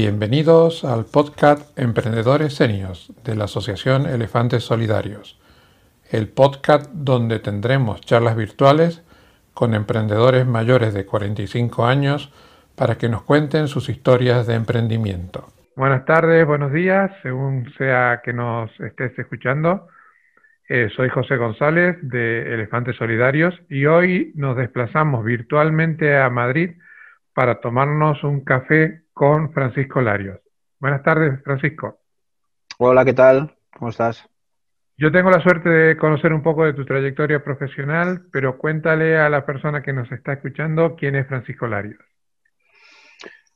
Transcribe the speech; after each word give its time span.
Bienvenidos 0.00 0.84
al 0.84 1.06
podcast 1.06 1.76
Emprendedores 1.76 2.54
Senios 2.54 3.12
de 3.24 3.34
la 3.34 3.46
Asociación 3.46 4.06
Elefantes 4.06 4.62
Solidarios, 4.62 5.40
el 6.12 6.28
podcast 6.28 6.88
donde 6.92 7.40
tendremos 7.40 8.00
charlas 8.02 8.36
virtuales 8.36 9.04
con 9.54 9.74
emprendedores 9.74 10.46
mayores 10.46 10.94
de 10.94 11.04
45 11.04 11.84
años 11.84 12.32
para 12.76 12.96
que 12.96 13.08
nos 13.08 13.22
cuenten 13.22 13.66
sus 13.66 13.88
historias 13.88 14.46
de 14.46 14.54
emprendimiento. 14.54 15.48
Buenas 15.74 16.04
tardes, 16.04 16.46
buenos 16.46 16.72
días, 16.72 17.10
según 17.24 17.68
sea 17.76 18.20
que 18.22 18.32
nos 18.32 18.70
estés 18.78 19.18
escuchando. 19.18 19.88
Eh, 20.68 20.90
soy 20.94 21.08
José 21.08 21.36
González 21.38 21.96
de 22.02 22.54
Elefantes 22.54 22.94
Solidarios 22.94 23.60
y 23.68 23.86
hoy 23.86 24.30
nos 24.36 24.56
desplazamos 24.56 25.24
virtualmente 25.24 26.16
a 26.16 26.30
Madrid 26.30 26.76
para 27.34 27.60
tomarnos 27.60 28.22
un 28.22 28.44
café 28.44 29.02
con 29.18 29.52
Francisco 29.52 30.00
Larios. 30.00 30.38
Buenas 30.78 31.02
tardes, 31.02 31.42
Francisco. 31.42 31.98
Hola, 32.78 33.04
¿qué 33.04 33.14
tal? 33.14 33.52
¿Cómo 33.76 33.90
estás? 33.90 34.24
Yo 34.96 35.10
tengo 35.10 35.28
la 35.28 35.42
suerte 35.42 35.68
de 35.68 35.96
conocer 35.96 36.32
un 36.32 36.40
poco 36.40 36.64
de 36.64 36.72
tu 36.72 36.84
trayectoria 36.84 37.42
profesional, 37.42 38.26
pero 38.30 38.56
cuéntale 38.58 39.18
a 39.18 39.28
la 39.28 39.44
persona 39.44 39.82
que 39.82 39.92
nos 39.92 40.10
está 40.12 40.34
escuchando 40.34 40.94
quién 40.94 41.16
es 41.16 41.26
Francisco 41.26 41.66
Larios. 41.66 41.98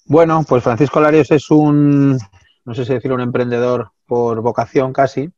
Bueno, 0.05 0.45
pues 0.49 0.65
Francisco 0.65 1.01
Larios 1.01 1.31
es 1.31 1.49
un, 1.49 2.19
no 2.65 2.75
sé 2.75 2.85
si 2.85 2.95
decir 2.95 3.13
un 3.13 3.21
emprendedor 3.21 3.93
por 4.05 4.41
vocación 4.43 4.93
casi, 4.93 5.31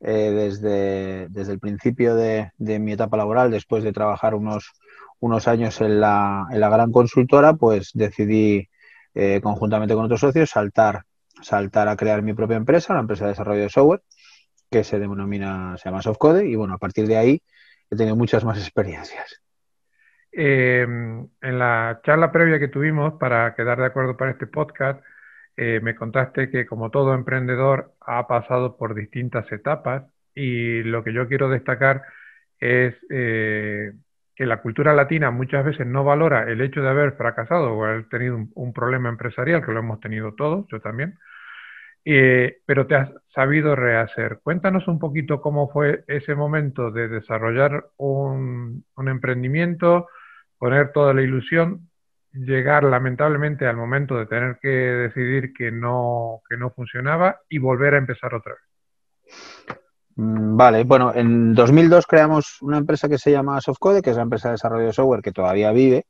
eh, 0.00 0.32
desde, 0.34 1.28
desde, 1.28 1.52
el 1.52 1.60
principio 1.60 2.16
de, 2.16 2.50
mi 2.58 2.92
etapa 2.92 3.16
laboral, 3.16 3.52
después 3.52 3.84
de 3.84 3.92
trabajar 3.92 4.34
unos, 4.34 4.72
unos 5.20 5.46
años 5.46 5.80
en 5.80 6.00
la, 6.00 6.44
en 6.50 6.58
la 6.58 6.70
gran 6.70 6.90
consultora, 6.90 7.52
pues 7.54 7.92
decidí 7.94 8.68
eh, 9.14 9.40
conjuntamente 9.40 9.94
con 9.94 10.04
otros 10.04 10.20
socios 10.20 10.50
saltar, 10.50 11.04
saltar 11.40 11.88
a 11.88 11.96
crear 11.96 12.22
mi 12.22 12.34
propia 12.34 12.56
empresa, 12.56 12.92
una 12.92 13.02
empresa 13.02 13.24
de 13.24 13.30
desarrollo 13.30 13.62
de 13.62 13.70
software, 13.70 14.02
que 14.70 14.82
se 14.84 14.98
denomina, 14.98 15.76
se 15.78 15.88
llama 15.88 16.02
Softcode, 16.02 16.46
y 16.46 16.56
bueno, 16.56 16.74
a 16.74 16.78
partir 16.78 17.06
de 17.06 17.16
ahí 17.16 17.42
he 17.90 17.96
tenido 17.96 18.16
muchas 18.16 18.44
más 18.44 18.58
experiencias. 18.58 19.40
Eh, 20.32 20.82
en 20.82 21.58
la 21.58 22.00
charla 22.02 22.32
previa 22.32 22.58
que 22.58 22.66
tuvimos 22.66 23.14
para 23.20 23.54
quedar 23.54 23.78
de 23.78 23.86
acuerdo 23.86 24.16
para 24.16 24.32
este 24.32 24.48
podcast, 24.48 25.00
eh, 25.56 25.78
me 25.80 25.94
contaste 25.94 26.50
que 26.50 26.66
como 26.66 26.90
todo 26.90 27.14
emprendedor 27.14 27.94
ha 28.00 28.26
pasado 28.26 28.76
por 28.76 28.96
distintas 28.96 29.50
etapas 29.52 30.02
y 30.34 30.82
lo 30.82 31.04
que 31.04 31.12
yo 31.12 31.28
quiero 31.28 31.48
destacar 31.48 32.02
es 32.58 32.96
que 34.34 34.46
la 34.46 34.60
cultura 34.60 34.92
latina 34.94 35.30
muchas 35.30 35.64
veces 35.64 35.86
no 35.86 36.04
valora 36.04 36.50
el 36.50 36.60
hecho 36.60 36.82
de 36.82 36.88
haber 36.88 37.12
fracasado 37.12 37.72
o 37.72 37.84
haber 37.84 38.08
tenido 38.08 38.38
un, 38.54 38.72
problema 38.72 39.08
empresarial, 39.08 39.64
que 39.64 39.72
lo 39.72 39.80
hemos 39.80 40.00
tenido 40.00 40.34
todos, 40.34 40.66
yo 40.70 40.80
también, 40.80 41.18
pero 42.04 42.86
te 42.86 42.96
has 42.96 43.10
sabido 43.34 43.76
rehacer. 43.76 44.40
Cuéntanos 44.42 44.88
un 44.88 44.98
poquito 44.98 45.40
cómo 45.40 45.70
fue 45.70 46.04
ese 46.08 46.34
momento 46.34 46.90
de 46.90 47.08
desarrollar 47.08 47.86
un, 47.96 48.84
un 48.96 49.08
emprendimiento, 49.08 50.08
poner 50.58 50.92
toda 50.92 51.14
la 51.14 51.22
ilusión 51.22 51.88
llegar 52.34 52.82
lamentablemente 52.84 53.66
al 53.66 53.76
momento 53.76 54.16
de 54.16 54.26
tener 54.26 54.58
que 54.60 54.68
decidir 54.68 55.52
que 55.52 55.70
no, 55.70 56.42
que 56.48 56.56
no 56.56 56.70
funcionaba 56.70 57.40
y 57.48 57.58
volver 57.58 57.94
a 57.94 57.98
empezar 57.98 58.34
otra 58.34 58.54
vez. 58.54 59.83
Mm, 60.16 60.56
vale, 60.56 60.84
bueno, 60.84 61.12
en 61.14 61.54
2002 61.54 62.06
creamos 62.06 62.62
una 62.62 62.78
empresa 62.78 63.08
que 63.08 63.18
se 63.18 63.32
llama 63.32 63.60
Softcode, 63.60 64.02
que 64.02 64.10
es 64.10 64.16
la 64.16 64.22
empresa 64.22 64.48
de 64.48 64.52
desarrollo 64.52 64.86
de 64.86 64.92
software 64.92 65.22
que 65.22 65.32
todavía 65.32 65.72
vive. 65.72 66.06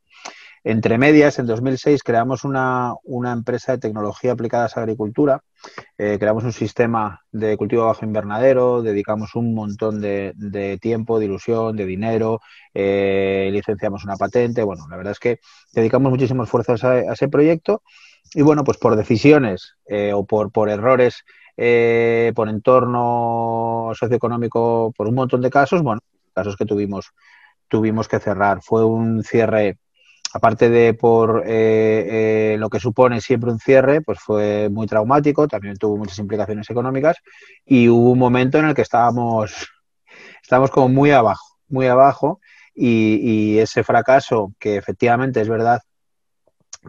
Entre 0.67 0.97
medias, 0.97 1.39
en 1.39 1.47
2006 1.47 2.03
creamos 2.03 2.43
una, 2.45 2.95
empresa 3.33 3.73
de 3.73 3.79
tecnología 3.79 4.33
aplicada 4.33 4.67
a 4.75 4.81
agricultura, 4.81 5.43
eh, 5.99 6.17
creamos 6.19 6.43
un 6.45 6.55
sistema 6.55 7.21
de 7.33 7.59
cultivo 7.59 7.85
bajo 7.87 8.07
invernadero, 8.07 8.81
dedicamos 8.83 9.35
un 9.35 9.55
montón 9.55 10.01
de, 10.01 10.79
tiempo, 10.81 11.19
de 11.19 11.27
ilusión, 11.27 11.77
de 11.77 11.85
dinero, 11.85 12.41
eh, 12.73 13.51
licenciamos 13.53 14.05
una 14.05 14.17
patente, 14.17 14.63
bueno, 14.63 14.87
la 14.89 14.97
verdad 14.97 15.13
es 15.13 15.19
que 15.19 15.39
dedicamos 15.73 16.11
muchísimo 16.11 16.45
esfuerzo 16.45 16.75
a, 16.87 17.01
ese 17.13 17.29
proyecto. 17.29 17.83
Y 18.35 18.41
bueno, 18.41 18.65
pues 18.65 18.79
por 18.79 18.97
decisiones 18.97 19.75
eh, 19.87 20.13
o 20.15 20.25
por, 20.25 20.51
por 20.51 20.71
errores, 20.71 21.25
por 21.57 22.49
entorno 22.49 23.93
socioeconómico, 23.95 24.93
por 24.97 25.09
un 25.09 25.15
montón 25.15 25.41
de 25.41 25.51
casos, 25.51 25.83
bueno, 25.83 26.01
casos 26.33 26.57
que 26.57 26.67
tuvimos, 26.67 27.13
tuvimos 27.69 28.09
que 28.09 28.19
cerrar. 28.19 28.61
Fue 28.63 28.85
un 28.85 29.23
cierre 29.23 29.79
aparte 30.35 30.69
de 30.69 30.95
por 30.95 31.45
eh, 31.47 32.55
eh, 32.55 32.57
lo 32.59 32.69
que 32.69 32.81
supone 32.81 33.21
siempre 33.21 33.53
un 33.53 33.61
cierre, 33.61 34.03
pues 34.03 34.19
fue 34.19 34.69
muy 34.69 34.89
traumático, 34.89 35.47
también 35.47 35.77
tuvo 35.77 35.97
muchas 35.97 36.19
implicaciones 36.19 36.69
económicas 36.69 37.19
y 37.65 37.89
hubo 37.89 38.11
un 38.11 38.19
momento 38.19 38.59
en 38.59 38.67
el 38.67 38.75
que 38.75 38.83
estábamos, 38.83 39.71
estábamos 40.43 40.73
como 40.73 40.89
muy 40.89 41.13
abajo, 41.13 41.57
muy 41.69 41.87
abajo 41.87 42.41
y, 42.75 43.59
ese 43.59 43.85
fracaso, 43.85 44.53
que 44.59 44.77
efectivamente 44.77 45.41
es 45.41 45.49
verdad 45.49 45.81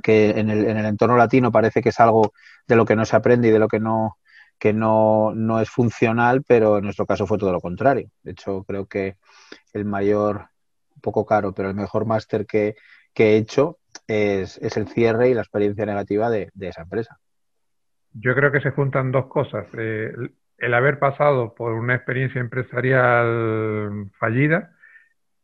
que 0.01 0.31
en 0.31 0.49
el, 0.49 0.83
entorno 0.83 1.15
latino 1.15 1.51
parece 1.51 1.83
que 1.83 1.89
es 1.89 1.99
algo 1.99 2.33
de 2.67 2.75
lo 2.75 2.83
que 2.83 2.95
no 2.95 3.05
se 3.05 3.15
aprende 3.15 3.49
y 3.49 3.51
de 3.51 3.59
lo 3.59 3.67
que 3.67 3.79
no 3.79 4.17
que 4.59 4.73
no, 4.73 5.33
no 5.35 5.59
es 5.59 5.69
funcional, 5.69 6.43
pero 6.47 6.77
en 6.77 6.85
nuestro 6.85 7.05
caso 7.05 7.27
fue 7.27 7.37
todo 7.37 7.51
lo 7.51 7.61
contrario. 7.61 8.09
De 8.23 8.31
hecho, 8.31 8.63
creo 8.63 8.85
que 8.87 9.17
el 9.73 9.85
mayor, 9.85 10.47
un 10.95 11.01
poco 11.01 11.25
caro, 11.25 11.53
pero 11.53 11.69
el 11.69 11.75
mejor 11.75 12.05
máster 12.05 12.45
que, 12.45 12.75
que 13.13 13.33
he 13.33 13.37
hecho 13.37 13.79
es, 14.07 14.59
el 14.77 14.87
cierre 14.87 15.29
y 15.29 15.33
la 15.33 15.41
experiencia 15.41 15.85
negativa 15.85 16.29
de, 16.29 16.51
esa 16.59 16.83
empresa. 16.83 17.17
Yo 18.13 18.35
creo 18.35 18.51
que 18.51 18.61
se 18.61 18.71
juntan 18.71 19.11
dos 19.11 19.25
cosas. 19.27 19.67
Eh, 19.77 20.13
el 20.57 20.73
haber 20.73 20.99
pasado 20.99 21.53
por 21.53 21.73
una 21.73 21.95
experiencia 21.95 22.39
empresarial 22.39 24.11
fallida 24.17 24.71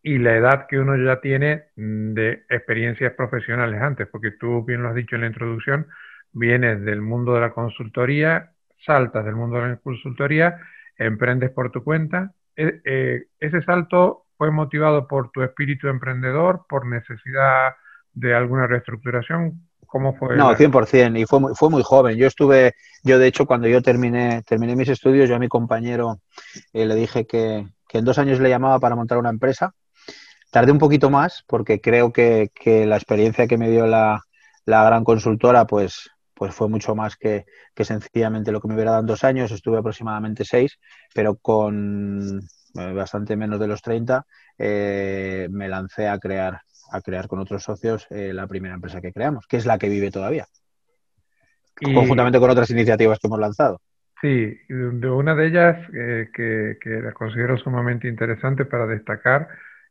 y 0.01 0.17
la 0.17 0.35
edad 0.35 0.67
que 0.67 0.79
uno 0.79 0.95
ya 0.97 1.19
tiene 1.21 1.65
de 1.75 2.43
experiencias 2.49 3.13
profesionales 3.13 3.81
antes, 3.81 4.07
porque 4.07 4.31
tú 4.31 4.63
bien 4.63 4.83
lo 4.83 4.89
has 4.89 4.95
dicho 4.95 5.15
en 5.15 5.21
la 5.21 5.27
introducción, 5.27 5.87
vienes 6.31 6.81
del 6.81 7.01
mundo 7.01 7.33
de 7.33 7.41
la 7.41 7.51
consultoría, 7.51 8.50
saltas 8.85 9.25
del 9.25 9.35
mundo 9.35 9.57
de 9.57 9.69
la 9.69 9.77
consultoría, 9.77 10.57
emprendes 10.97 11.51
por 11.51 11.71
tu 11.71 11.83
cuenta. 11.83 12.33
E, 12.55 12.81
eh, 12.85 13.23
ese 13.39 13.61
salto 13.61 14.25
¿Fue 14.41 14.49
motivado 14.49 15.07
por 15.07 15.29
tu 15.29 15.43
espíritu 15.43 15.87
emprendedor, 15.87 16.65
por 16.67 16.87
necesidad 16.87 17.75
de 18.11 18.33
alguna 18.33 18.65
reestructuración? 18.65 19.67
¿Cómo 19.85 20.15
fue? 20.15 20.35
No, 20.35 20.55
100%, 20.55 21.15
y 21.19 21.27
fue 21.27 21.39
muy, 21.39 21.53
fue 21.53 21.69
muy 21.69 21.83
joven. 21.83 22.17
Yo 22.17 22.25
estuve, 22.25 22.73
yo 23.03 23.19
de 23.19 23.27
hecho 23.27 23.45
cuando 23.45 23.67
yo 23.67 23.83
terminé, 23.83 24.41
terminé 24.41 24.75
mis 24.75 24.89
estudios, 24.89 25.29
yo 25.29 25.35
a 25.35 25.39
mi 25.39 25.47
compañero 25.47 26.21
eh, 26.73 26.87
le 26.87 26.95
dije 26.95 27.27
que, 27.27 27.67
en 27.93 28.03
dos 28.03 28.17
años 28.17 28.39
le 28.39 28.49
llamaba 28.49 28.79
para 28.79 28.95
montar 28.95 29.19
una 29.19 29.29
empresa. 29.29 29.75
Tardé 30.49 30.71
un 30.71 30.79
poquito 30.79 31.11
más 31.11 31.43
porque 31.45 31.79
creo 31.79 32.11
que, 32.11 32.49
la 32.65 32.95
experiencia 32.95 33.45
que 33.45 33.59
me 33.59 33.69
dio 33.69 33.85
la, 33.85 34.23
gran 34.65 35.03
consultora 35.03 35.67
pues, 35.67 36.09
pues 36.41 36.55
fue 36.55 36.67
mucho 36.67 36.95
más 36.95 37.17
que, 37.17 37.45
que, 37.75 37.85
sencillamente 37.85 38.51
lo 38.51 38.59
que 38.59 38.67
me 38.67 38.73
hubiera 38.73 38.89
dado 38.89 39.01
en 39.01 39.05
dos 39.05 39.23
años. 39.23 39.51
Estuve 39.51 39.77
aproximadamente 39.77 40.43
seis, 40.43 40.79
pero 41.13 41.35
con 41.35 42.39
eh, 42.39 42.93
bastante 42.93 43.35
menos 43.35 43.59
de 43.59 43.67
los 43.67 43.83
30, 43.83 44.25
eh, 44.57 45.47
me 45.51 45.69
lancé 45.69 46.07
a 46.07 46.17
crear, 46.17 46.61
a 46.91 47.01
crear 47.01 47.27
con 47.27 47.37
otros 47.37 47.61
socios 47.61 48.07
eh, 48.09 48.33
la 48.33 48.47
primera 48.47 48.73
empresa 48.73 49.01
que 49.01 49.13
creamos, 49.13 49.45
que 49.45 49.57
es 49.57 49.67
la 49.67 49.77
que 49.77 49.87
vive 49.87 50.09
todavía, 50.09 50.47
conjuntamente 51.79 52.39
con 52.39 52.49
otras 52.49 52.71
iniciativas 52.71 53.19
que 53.19 53.27
hemos 53.27 53.39
lanzado. 53.39 53.79
Sí, 54.19 54.57
de 54.67 55.09
una 55.11 55.35
de 55.35 55.45
ellas 55.45 55.87
que, 55.91 56.75
la 57.03 57.11
considero 57.11 57.55
sumamente 57.59 58.07
interesante 58.07 58.65
para 58.65 58.87
destacar, 58.87 59.47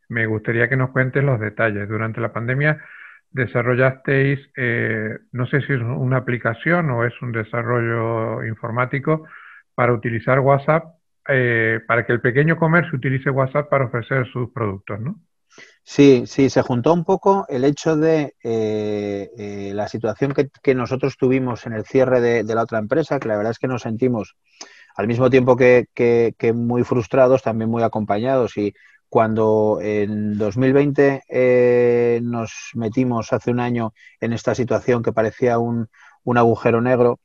me 0.09 0.27
gustaría 0.27 0.69
que 0.69 0.77
nos 0.77 0.91
cuentes 0.91 1.23
los 1.23 1.39
detalles. 1.39 1.89
Durante 1.89 2.21
la 2.21 2.33
pandemia 2.33 2.83
desarrollasteis, 3.31 4.41
no 5.33 5.47
sé 5.47 5.61
si 5.61 5.73
es 5.73 5.81
una 5.81 6.19
aplicación 6.19 6.91
o 6.91 7.05
es 7.05 7.13
un 7.23 7.33
desarrollo 7.33 8.45
informático 8.45 9.27
para 9.75 9.93
utilizar 9.93 10.41
WhatsApp 10.41 11.01
eh, 11.33 11.81
para 11.87 12.05
que 12.05 12.13
el 12.13 12.21
pequeño 12.21 12.57
comercio 12.57 12.97
utilice 12.97 13.31
WhatsApp 13.31 13.69
para 13.69 13.85
ofrecer 13.85 14.27
sus 14.33 14.51
productos, 14.51 14.99
¿no? 15.01 15.21
Sí, 15.85 16.25
sí, 16.27 16.51
se 16.51 16.63
juntó 16.63 16.93
un 16.93 17.05
poco 17.05 17.45
el 17.49 17.65
hecho 17.65 17.97
de 17.97 18.35
eh, 18.43 19.31
eh, 19.37 19.73
la 19.75 19.87
situación 19.87 20.35
que, 20.35 20.75
nosotros 20.75 21.17
tuvimos 21.17 21.67
en 21.67 21.75
el 21.75 21.85
cierre 21.85 22.21
de, 22.21 22.55
la 22.55 22.63
otra 22.63 22.79
empresa, 22.79 23.21
que 23.21 23.29
la 23.29 23.37
verdad 23.37 23.53
es 23.53 23.59
que 23.59 23.69
nos 23.69 23.83
sentimos 23.83 24.37
al 24.97 25.07
mismo 25.07 25.31
tiempo 25.31 25.57
que, 25.57 26.35
muy 26.55 26.85
frustrados, 26.85 27.43
también 27.43 27.71
muy 27.71 27.83
acompañados. 27.83 28.57
Y 28.57 28.75
cuando 29.11 29.79
en 29.83 30.39
2020 30.39 32.21
nos 32.23 32.71
metimos 32.75 33.33
hace 33.35 33.51
un 33.51 33.61
año 33.61 33.93
en 34.21 34.33
esta 34.33 34.55
situación 34.55 35.03
que 35.03 35.13
parecía 35.13 35.59
un, 35.59 35.89
un 36.25 36.39
agujero 36.39 36.81
negro, 36.81 37.21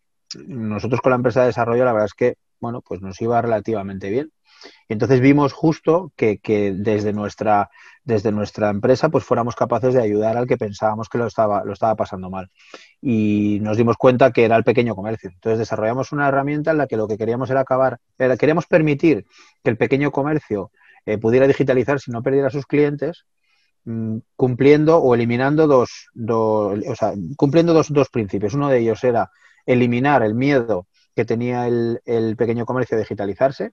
nosotros 0.48 1.00
con 1.00 1.12
la 1.12 1.16
empresa 1.16 1.42
de 1.42 1.48
desarrollo, 1.48 1.86
la 1.86 1.94
verdad 1.94 2.08
es 2.08 2.14
que 2.14 2.36
bueno, 2.60 2.82
pues 2.82 3.02
nos 3.02 3.22
iba 3.22 3.42
relativamente 3.42 4.10
bien. 4.10 4.32
Y 4.88 4.94
entonces 4.94 5.20
vimos 5.20 5.54
justo 5.54 6.12
que, 6.16 6.40
desde 6.76 7.14
nuestra 7.14 7.70
desde 8.04 8.32
nuestra 8.32 8.70
empresa 8.70 9.10
pues 9.10 9.24
fuéramos 9.24 9.56
capaces 9.56 9.94
de 9.94 10.02
ayudar 10.02 10.38
al 10.38 10.48
que 10.48 10.58
pensábamos 10.58 11.10
que 11.10 11.18
lo 11.18 11.28
estaba, 11.28 11.64
lo 11.64 11.74
estaba 11.74 11.96
pasando 11.96 12.30
mal. 12.30 12.50
Y 13.02 13.60
nos 13.62 13.78
dimos 13.78 13.98
cuenta 13.98 14.32
que 14.32 14.46
era 14.46 14.56
el 14.56 14.64
pequeño 14.64 14.96
comercio. 14.96 15.30
Entonces 15.32 15.60
desarrollamos 15.60 16.12
una 16.12 16.28
herramienta 16.28 16.72
en 16.72 16.78
la 16.78 16.88
que 16.88 16.98
lo 16.98 17.08
que 17.08 17.18
queríamos 17.18 17.50
era 17.50 17.62
acabar, 17.62 18.00
queríamos 18.40 18.66
permitir 18.66 19.26
que 19.64 19.70
el 19.70 19.78
pequeño 19.78 20.12
comercio 20.12 20.72
eh, 21.06 21.18
pudiera 21.18 21.48
digitalizar 21.48 22.00
si 22.00 22.12
no 22.12 22.24
perdiera 22.24 22.50
sus 22.50 22.66
clientes, 22.66 23.26
mm, 23.86 24.18
cumpliendo 24.36 24.98
o 24.98 25.16
eliminando 25.16 25.68
dos, 25.68 26.10
dos 26.14 26.80
cumpliendo 27.38 27.74
dos, 27.74 27.92
dos 27.92 28.10
principios. 28.10 28.54
Uno 28.54 28.70
de 28.70 28.80
ellos 28.80 29.04
era 29.04 29.30
eliminar 29.66 30.24
el 30.24 30.36
miedo 30.36 30.88
que 31.16 31.26
tenía 31.26 31.68
el, 31.68 32.02
el 32.06 32.36
pequeño 32.36 32.66
comercio 32.66 32.98
a 32.98 33.00
digitalizarse 33.00 33.72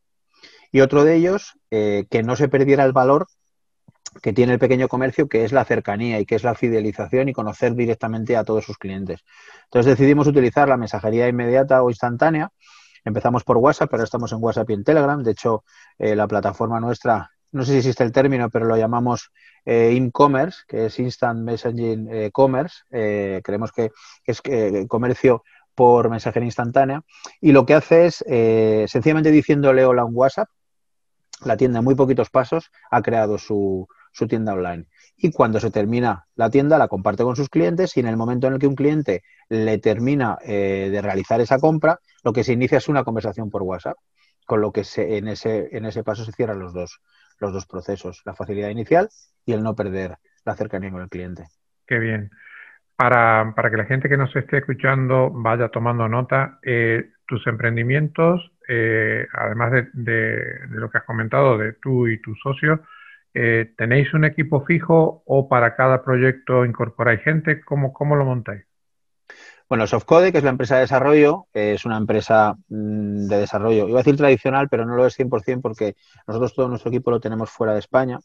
y 0.73 0.81
otro 0.81 1.05
de 1.05 1.17
ellos, 1.17 1.58
eh, 1.70 2.06
que 2.11 2.23
no 2.23 2.34
se 2.34 2.49
perdiera 2.49 2.84
el 2.84 2.93
valor 2.93 3.26
que 4.20 4.32
tiene 4.32 4.52
el 4.55 4.58
pequeño 4.58 4.88
comercio, 4.88 5.28
que 5.28 5.44
es 5.44 5.52
la 5.52 5.64
cercanía 5.64 6.19
y 6.20 6.26
que 6.26 6.35
es 6.35 6.44
la 6.44 6.55
fidelización 6.55 7.28
y 7.28 7.32
conocer 7.32 7.75
directamente 7.75 8.37
a 8.37 8.44
todos 8.44 8.64
sus 8.64 8.76
clientes. 8.76 9.20
Entonces 9.64 9.96
decidimos 9.96 10.26
utilizar 10.26 10.69
la 10.69 10.76
mensajería 10.76 11.28
inmediata 11.28 11.82
o 11.82 11.88
instantánea. 11.88 12.50
Empezamos 13.04 13.44
por 13.44 13.56
WhatsApp, 13.56 13.90
pero 13.90 14.04
estamos 14.04 14.32
en 14.32 14.38
WhatsApp 14.43 14.70
y 14.70 14.75
en 14.75 14.84
Telegram. 14.84 15.22
De 15.22 15.32
hecho, 15.32 15.64
eh, 15.99 16.14
la 16.14 16.28
plataforma 16.28 16.81
nuestra, 16.81 17.31
no 17.50 17.64
sé 17.64 17.72
si 17.72 17.78
existe 17.78 18.04
el 18.04 18.12
término, 18.12 18.49
pero 18.49 18.66
lo 18.66 18.76
llamamos 18.76 19.32
eh, 19.64 19.93
in-commerce, 19.94 20.60
que 20.69 20.87
es 20.87 20.99
Instant 20.99 21.40
Messaging 21.40 22.08
eh, 22.10 22.31
Commerce. 22.32 22.84
creemos 22.90 23.72
que, 23.72 23.90
es 24.25 24.43
comercio 24.88 25.43
por 25.75 26.10
mensajería 26.10 26.46
instantánea. 26.46 27.02
Y 27.40 27.52
lo 27.52 27.66
que 27.66 27.75
hace 27.75 28.06
es, 28.06 28.25
sencillamente 28.90 29.31
diciéndole 29.31 29.84
hola 29.84 30.04
un 30.04 30.14
WhatsApp, 30.14 30.49
la 31.44 31.56
tienda 31.56 31.81
en 31.81 31.84
muy 31.84 31.96
poquitos 31.96 32.31
pasos 32.31 32.70
ha 32.90 33.02
creado 33.02 33.37
su, 33.37 33.88
su 34.12 34.28
tienda 34.28 34.52
online. 34.52 34.87
Y 35.25 35.31
cuando 35.31 35.61
se 35.61 35.71
termina 35.71 36.27
la 36.35 36.51
tienda, 36.51 36.79
la 36.79 36.89
comparte 36.89 37.23
con 37.23 37.37
sus 37.37 37.49
clientes 37.49 37.97
y 37.97 38.01
en 38.01 38.09
el 38.09 38.17
momento 38.17 38.49
en 38.49 38.55
el 38.55 38.59
que 38.59 38.67
un 38.67 38.75
cliente 38.75 39.23
le 39.49 39.79
termina 39.79 40.37
eh, 40.45 40.89
de 40.91 41.01
realizar 41.01 41.41
esa 41.41 41.61
compra, 41.61 42.01
lo 42.25 42.33
que 42.33 42.43
se 42.43 42.53
inicia 42.53 42.79
es 42.79 42.89
una 42.89 43.05
conversación 43.05 43.49
por 43.49 43.63
WhatsApp, 43.63 43.97
con 44.45 44.61
lo 44.61 44.73
que 44.73 44.83
se, 44.83 45.19
en, 45.19 45.29
ese, 45.29 45.69
en 45.77 45.85
ese 45.85 46.03
paso 46.03 46.25
se 46.25 46.33
cierran 46.33 46.59
los 46.59 46.75
dos, 46.75 47.01
los 47.39 47.53
dos 47.53 47.67
procesos, 47.67 48.21
la 48.25 48.35
facilidad 48.35 48.71
inicial 48.71 49.11
y 49.47 49.53
el 49.53 49.63
no 49.63 49.77
perder 49.77 50.17
la 50.45 50.57
cercanía 50.57 50.91
con 50.91 51.03
el 51.03 51.09
cliente. 51.09 51.45
Qué 51.87 52.01
bien. 52.01 52.33
Para, 52.97 53.53
para 53.55 53.71
que 53.71 53.77
la 53.77 53.85
gente 53.85 54.09
que 54.09 54.17
nos 54.17 54.35
esté 54.35 54.59
escuchando 54.59 55.31
vaya 55.31 55.69
tomando 55.69 56.09
nota, 56.09 56.59
eh, 56.65 57.13
tus 57.29 57.47
emprendimientos, 57.47 58.51
eh, 58.69 59.29
además 59.33 59.71
de, 59.71 59.89
de, 59.93 60.67
lo 60.71 60.91
que 60.91 60.99
has 60.99 61.05
comentado 61.05 61.59
de 61.59 61.75
tú 61.75 62.09
y 62.09 62.21
tus 62.21 62.41
socios, 62.41 62.81
eh, 63.34 63.73
¿Tenéis 63.76 64.12
un 64.14 64.25
equipo 64.25 64.64
fijo 64.64 65.23
o 65.26 65.49
para 65.49 65.75
cada 65.75 66.05
proyecto 66.05 66.64
incorporáis 66.64 67.23
gente? 67.23 67.62
¿Cómo, 67.62 67.93
cómo 67.93 68.17
lo 68.17 68.25
montáis? 68.25 68.64
Bueno, 69.69 69.87
Softcode, 69.87 70.32
que 70.32 70.38
es 70.38 70.44
la 70.44 70.50
empresa 70.50 70.75
de 70.75 70.82
desarrollo, 70.82 71.46
es 71.55 71.87
una 71.87 71.96
empresa 71.96 72.55
mm, 72.69 73.26
de 73.26 73.38
desarrollo, 73.38 73.88
iba 73.88 74.00
a 74.00 74.02
decir 74.02 74.19
tradicional, 74.19 74.69
pero 74.69 74.84
no 74.84 74.96
lo 74.96 75.06
es 75.06 75.17
100% 75.19 75.62
porque 75.62 75.96
nosotros 76.26 76.55
todo 76.55 76.69
nuestro 76.69 76.90
equipo 76.90 77.11
lo 77.11 77.20
tenemos 77.20 77.49
fuera 77.49 77.73
de 77.73 77.79
España. 77.79 78.19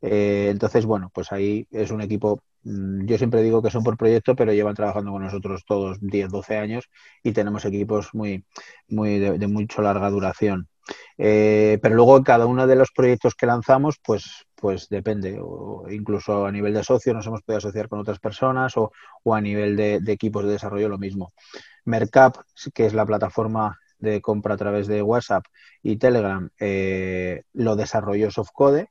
Eh, 0.00 0.48
entonces, 0.50 0.86
bueno, 0.86 1.10
pues 1.12 1.30
ahí 1.30 1.66
es 1.70 1.90
un 1.90 2.00
equipo, 2.00 2.40
mm, 2.62 3.04
yo 3.04 3.18
siempre 3.18 3.42
digo 3.42 3.62
que 3.62 3.70
son 3.70 3.84
por 3.84 3.98
proyecto, 3.98 4.34
pero 4.34 4.54
llevan 4.54 4.74
trabajando 4.74 5.10
con 5.12 5.22
nosotros 5.22 5.62
todos 5.66 5.98
10, 6.00 6.30
12 6.30 6.56
años 6.56 6.88
y 7.22 7.32
tenemos 7.32 7.66
equipos 7.66 8.14
muy, 8.14 8.46
muy 8.88 9.18
de 9.18 9.46
mucho 9.46 9.82
larga 9.82 10.08
duración. 10.08 10.68
Eh, 11.16 11.78
pero 11.82 11.94
luego 11.94 12.22
cada 12.22 12.46
uno 12.46 12.66
de 12.66 12.76
los 12.76 12.90
proyectos 12.92 13.34
que 13.34 13.46
lanzamos, 13.46 13.96
pues, 14.02 14.46
pues 14.54 14.88
depende. 14.88 15.38
O 15.40 15.86
incluso 15.90 16.46
a 16.46 16.52
nivel 16.52 16.74
de 16.74 16.84
socio 16.84 17.14
nos 17.14 17.26
hemos 17.26 17.42
podido 17.42 17.58
asociar 17.58 17.88
con 17.88 17.98
otras 17.98 18.18
personas 18.18 18.74
o, 18.76 18.92
a 19.32 19.40
nivel 19.40 19.76
de, 19.76 20.00
equipos 20.06 20.44
de 20.44 20.52
desarrollo 20.52 20.88
lo 20.88 20.98
mismo. 20.98 21.32
Mercap, 21.84 22.36
que 22.74 22.86
es 22.86 22.94
la 22.94 23.06
plataforma 23.06 23.78
de 23.98 24.20
compra 24.20 24.54
a 24.54 24.58
través 24.58 24.86
de 24.86 25.02
WhatsApp 25.02 25.44
y 25.82 25.96
Telegram, 25.96 26.48
eh, 26.58 27.42
lo 27.52 27.76
desarrolló 27.76 28.30
Softcode. 28.30 28.90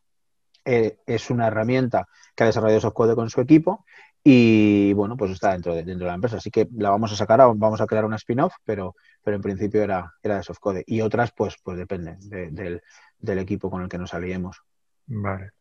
Eh, 0.65 0.99
es 1.05 1.29
una 1.29 1.47
herramienta 1.47 2.09
que 2.35 2.43
ha 2.43 2.47
desarrollado 2.47 2.81
Softcode 2.81 3.15
con 3.15 3.29
su 3.29 3.39
equipo 3.39 3.85
y 4.29 4.91
bueno, 4.91 5.15
pues 5.15 5.31
está 5.31 5.53
dentro 5.53 5.73
de, 5.73 5.85
dentro 5.85 6.03
de 6.03 6.09
la 6.09 6.15
empresa. 6.15 6.35
Así 6.35 6.51
que 6.51 6.67
la 6.75 6.89
vamos 6.89 7.13
a 7.13 7.15
sacar, 7.15 7.39
vamos 7.55 7.79
a 7.79 7.87
crear 7.87 8.03
una 8.03 8.17
spin-off, 8.17 8.53
pero, 8.65 8.93
pero 9.23 9.37
en 9.37 9.41
principio 9.41 9.81
era, 9.81 10.11
era 10.21 10.35
de 10.35 10.43
softcode. 10.43 10.83
Y 10.85 10.99
otras, 10.99 11.31
pues, 11.31 11.55
pues 11.63 11.77
depende 11.77 12.17
del, 12.19 13.39
equipo 13.39 13.71
con 13.71 13.83
el 13.83 13.87
que 13.87 13.97
nos 13.97 14.13
aliemos. 14.13 14.61
Vale. 15.05 15.51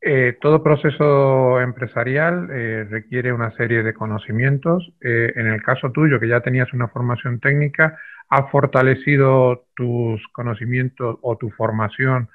Eh, 0.00 0.38
todo 0.40 0.62
proceso 0.62 1.60
empresarial 1.60 2.48
eh, 2.52 2.86
requiere 2.88 3.32
una 3.32 3.50
serie 3.56 3.82
de 3.82 3.94
conocimientos. 3.94 4.92
Eh, 5.00 5.32
en 5.34 5.48
el 5.48 5.60
caso 5.60 5.90
tuyo, 5.90 6.20
que 6.20 6.28
ya 6.28 6.40
tenías 6.40 6.72
una 6.72 6.86
formación 6.86 7.40
técnica, 7.40 7.98
¿ha 8.28 8.44
fortalecido 8.44 9.66
tus 9.74 10.22
conocimientos 10.28 11.18
o 11.20 11.36
tu 11.36 11.50
formación 11.50 12.28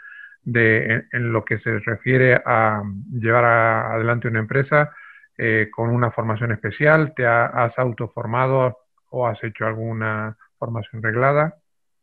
de, 0.44 1.06
en, 1.14 1.32
lo 1.32 1.46
que 1.46 1.60
se 1.60 1.80
refiere 1.80 2.42
a 2.46 2.84
llevar 3.14 3.46
adelante 3.46 4.28
una 4.28 4.40
empresa? 4.40 4.92
Eh, 5.36 5.70
con 5.72 5.90
una 5.90 6.12
formación 6.12 6.52
especial? 6.52 7.14
¿Te 7.16 7.26
has 7.26 7.78
autoformado 7.80 8.78
o 9.10 9.26
has 9.26 9.44
hecho 9.44 9.66
alguna 9.66 10.38
formación 10.60 11.02
reglada? 11.02 11.56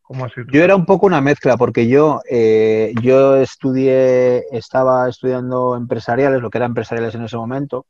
¿Cómo 0.03 0.27
Yo 0.27 0.65
era 0.65 0.75
un 0.75 0.85
poco 0.85 1.07
una 1.07 1.21
mezcla 1.21 1.57
porque 1.57 1.87
yo, 1.87 2.21
eh, 2.29 2.93
yo 3.01 3.37
estudié, 3.37 4.45
estaba 4.51 5.09
estudiando 5.09 5.77
empresariales, 5.77 6.43
lo 6.43 6.51
que 6.51 6.59
era 6.59 6.67
empresariales 6.67 7.15
en 7.15 7.23
ese 7.23 7.37
momento. 7.37 7.87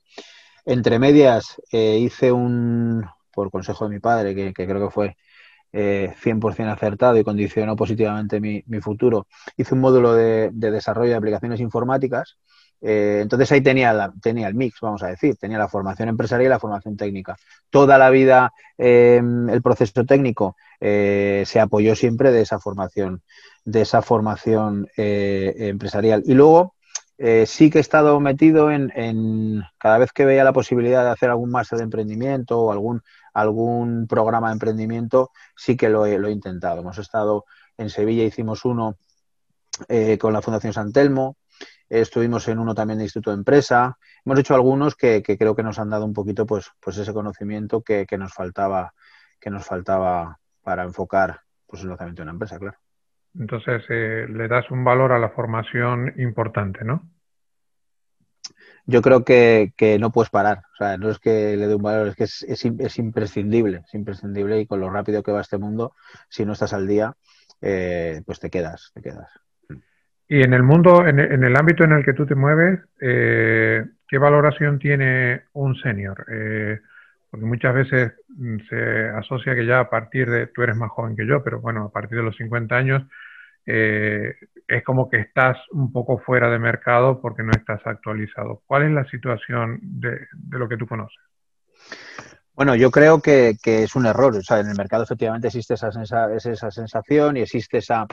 Entre 0.67 0.99
medias 0.99 1.59
eh, 1.73 1.97
hice 1.97 2.31
un, 2.31 3.07
por 3.33 3.51
consejo 3.51 3.89
de 3.89 3.95
mi 3.95 4.01
padre, 4.01 4.35
que, 4.35 4.53
creo 4.53 4.89
que 4.89 4.93
fue 4.93 5.17
100% 5.73 6.71
acertado 6.71 7.17
y 7.17 7.25
condicionó 7.25 7.75
positivamente 7.77 8.41
mi, 8.41 8.63
futuro, 8.83 9.27
hice 9.57 9.75
un 9.75 9.81
módulo 9.81 10.13
de 10.13 10.51
desarrollo 10.53 11.13
de 11.13 11.17
aplicaciones 11.17 11.61
informáticas 11.61 12.37
eh, 12.82 13.19
entonces 13.23 13.53
ahí 13.53 13.61
tenía, 13.61 14.12
tenía 14.23 14.49
el 14.49 14.55
mix, 14.55 14.81
vamos 14.81 15.03
a 15.03 15.09
decir, 15.09 15.37
tenía 15.37 15.59
la 15.59 15.69
formación 15.69 16.09
empresarial 16.09 16.47
y 16.47 16.49
la 16.49 16.59
formación 16.59 16.97
técnica. 16.97 17.37
Toda 17.69 17.99
la 17.99 18.11
vida 18.11 18.53
em, 18.79 19.49
el 19.50 19.62
proceso 19.62 20.05
técnico 20.05 20.56
eh, 20.81 21.44
se 21.47 21.61
apoyó 21.61 21.94
siempre 21.94 22.32
de 22.32 22.43
esa 22.43 22.59
formación, 22.59 23.23
de 23.65 23.82
esa 23.82 24.03
formación 24.03 24.88
eh, 24.97 25.55
empresarial. 25.59 26.23
Y 26.27 26.35
luego 26.35 26.75
sí 27.44 27.69
que 27.69 27.77
he 27.77 27.81
estado 27.82 28.19
metido 28.19 28.71
en, 28.71 29.62
cada 29.79 29.99
vez 29.99 30.11
que 30.11 30.25
veía 30.25 30.43
la 30.43 30.55
posibilidad 30.55 31.05
de 31.05 31.11
hacer 31.11 31.29
algún 31.29 31.51
máster 31.51 31.77
de 31.77 31.84
emprendimiento 31.84 32.58
o 32.58 32.72
algún, 32.72 33.03
algún 33.34 34.06
programa 34.06 34.49
de 34.49 34.55
emprendimiento, 34.55 35.31
sí 35.55 35.77
que 35.77 35.91
lo 35.91 36.06
he, 36.06 36.32
intentado. 36.32 36.81
Hemos 36.81 36.96
estado 36.96 37.44
en 37.77 37.91
Sevilla, 37.91 38.25
hicimos 38.25 38.65
uno 38.65 38.96
con 40.19 40.32
la 40.32 40.41
Fundación 40.41 40.72
San 40.72 40.93
Telmo, 40.93 41.37
estuvimos 41.91 42.47
en 42.49 42.59
uno 42.59 42.75
también 42.75 42.99
de 42.99 43.05
Instituto 43.05 43.31
de 43.31 43.39
Empresa, 43.39 43.99
hemos 44.25 44.39
hecho 44.39 44.55
algunos 44.55 44.94
que, 44.94 45.23
creo 45.23 45.55
que 45.55 45.63
nos 45.63 45.79
han 45.79 45.91
dado 45.91 46.06
un 46.06 46.15
poquito 46.15 46.47
pues, 46.47 46.70
pues 46.81 46.97
ese 46.97 47.13
conocimiento 47.13 47.82
que, 47.82 48.06
nos 48.17 48.32
faltaba, 48.32 48.94
que 49.41 49.51
nos 49.51 49.67
faltaba 49.67 50.39
para 50.63 50.85
enfocar 50.85 51.41
pues, 51.67 51.82
el 51.82 51.89
lanzamiento 51.89 52.20
de 52.20 52.25
una 52.25 52.32
empresa, 52.32 52.59
claro. 52.59 52.79
Entonces, 53.39 53.85
eh, 53.89 54.27
le 54.29 54.49
das 54.49 54.70
un 54.70 54.82
valor 54.85 55.13
a 55.13 55.19
la 55.19 55.31
formación 55.31 56.15
importante, 56.17 56.85
¿no? 56.85 57.03
Yo 58.87 59.03
creo 59.03 59.25
que, 59.25 59.73
no 60.01 60.11
puedes 60.11 60.31
parar. 60.31 60.63
O 60.75 60.77
sea, 60.77 60.97
no 60.97 61.11
es 61.11 61.19
que 61.19 61.56
le 61.56 61.69
dé 61.69 61.75
un 61.75 61.82
valor, 61.82 62.09
es 62.09 62.17
que 62.17 62.25
es, 62.25 62.43
es, 62.43 62.99
imprescindible, 62.99 63.82
es 63.87 63.94
imprescindible 63.94 64.61
y 64.61 64.67
con 64.67 64.81
lo 64.81 64.91
rápido 64.91 65.23
que 65.23 65.31
va 65.31 65.41
este 65.41 65.59
mundo, 65.59 65.94
si 66.29 66.44
no 66.44 66.55
estás 66.55 66.73
al 66.73 66.89
día, 66.89 67.15
eh, 67.61 68.23
pues 68.27 68.41
te 68.41 68.51
quedas, 68.51 68.91
te 68.94 69.03
quedas. 69.03 69.31
Y 70.32 70.44
en 70.44 70.55
el 70.55 70.63
mundo, 70.63 71.08
en 71.08 71.19
el, 71.19 71.56
ámbito 71.56 71.82
en 71.82 71.91
el 71.91 72.05
que 72.05 72.13
tú 72.13 72.25
te 72.25 72.37
mueves, 72.37 72.79
eh, 73.01 73.84
¿qué 74.06 74.17
valoración 74.17 74.79
tiene 74.79 75.43
un 75.55 75.75
senior? 75.75 76.25
Eh, 76.31 76.79
porque 77.29 77.46
muchas 77.46 77.75
veces 77.75 78.13
mm, 78.29 78.58
se 78.69 79.08
asocia 79.08 79.56
que 79.56 79.67
ya 79.67 79.81
a 79.81 79.91
partir 79.91 80.31
de, 80.31 80.46
tú 80.46 80.63
eres 80.63 80.77
más 80.77 80.93
joven 80.93 81.17
que 81.17 81.27
yo, 81.27 81.43
pero 81.43 81.60
bueno, 81.60 81.87
a 81.87 81.91
partir 81.91 82.17
de 82.17 82.22
los 82.22 82.37
50 82.37 82.77
años 82.77 83.03
eh, 83.67 84.37
es 84.69 84.84
como 84.84 85.10
que 85.10 85.17
estás 85.17 85.58
un 85.72 85.93
poco 85.93 86.19
fuera 86.19 86.49
de 86.49 86.60
mercado 86.60 87.20
porque 87.20 87.43
no 87.43 87.51
estás 87.51 87.84
actualizado. 87.84 88.63
¿Cuál 88.69 88.84
es 88.84 88.93
la 88.93 89.05
situación 89.06 89.81
de, 89.82 90.29
de 90.32 90.58
lo 90.60 90.69
que 90.69 90.77
tú 90.77 90.87
conoces? 90.87 91.19
Bueno, 92.55 92.75
yo 92.75 92.91
creo 92.91 93.21
que, 93.23 93.57
es 93.65 93.95
un 93.95 94.07
error. 94.07 94.37
O 94.37 94.43
sea, 94.43 94.61
en 94.61 94.69
el 94.69 94.77
mercado 94.77 95.05
efectivamente 95.05 95.49
existe 95.49 95.75
esa, 95.75 95.91
esa 96.35 96.71
sensación 96.71 97.37
y 97.37 97.41
existe 97.41 97.79
esa, 97.79 98.07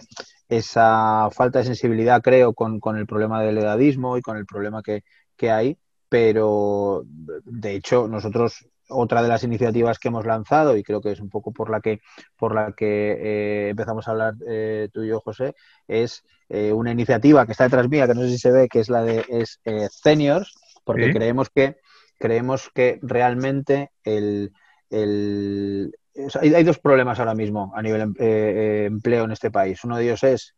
esa 0.47 1.29
falta 1.31 1.59
de 1.59 1.65
sensibilidad, 1.65 2.21
creo, 2.21 2.53
con, 2.53 2.79
el 2.97 3.05
problema 3.05 3.41
del 3.41 3.57
edadismo 3.57 4.17
y 4.17 4.21
con 4.21 4.37
el 4.37 4.45
problema 4.45 4.81
que, 4.83 5.03
hay. 5.51 5.77
Pero, 6.09 7.03
de 7.05 7.75
hecho, 7.75 8.07
nosotros 8.07 8.65
otra 8.89 9.21
de 9.21 9.27
las 9.27 9.43
iniciativas 9.43 9.99
que 9.99 10.07
hemos 10.07 10.25
lanzado 10.25 10.77
y 10.77 10.83
creo 10.83 11.01
que 11.01 11.11
es 11.11 11.19
un 11.19 11.29
poco 11.29 11.51
por 11.51 11.69
la 11.69 11.81
que 11.81 11.99
por 12.37 12.55
la 12.55 12.71
que 12.71 13.11
eh, 13.11 13.69
empezamos 13.71 14.07
a 14.07 14.11
hablar 14.11 14.35
eh, 14.47 14.87
tú 14.93 15.03
y 15.03 15.09
yo 15.09 15.19
José 15.19 15.55
es 15.89 16.23
una 16.47 16.93
iniciativa 16.93 17.45
que 17.45 17.51
está 17.51 17.65
detrás 17.65 17.89
mía 17.89 18.07
que 18.07 18.13
no 18.13 18.21
sé 18.21 18.29
si 18.29 18.37
se 18.37 18.51
ve 18.51 18.69
que 18.69 18.79
es 18.79 18.87
la 18.87 19.03
de 19.03 19.25
es, 19.27 19.59
seniors 19.91 20.55
porque 20.85 21.11
creemos 21.11 21.49
que 21.49 21.75
creemos 22.17 22.69
que 22.73 22.99
realmente 23.01 23.91
el, 24.03 24.53
hay, 24.89 26.63
dos 26.63 26.79
problemas 26.79 27.19
ahora 27.19 27.35
mismo 27.35 27.71
a 27.75 27.81
nivel 27.81 28.13
empleo 28.19 29.25
en 29.25 29.31
este 29.31 29.51
país 29.51 29.83
uno 29.83 29.97
de 29.97 30.05
ellos 30.05 30.23
es 30.23 30.55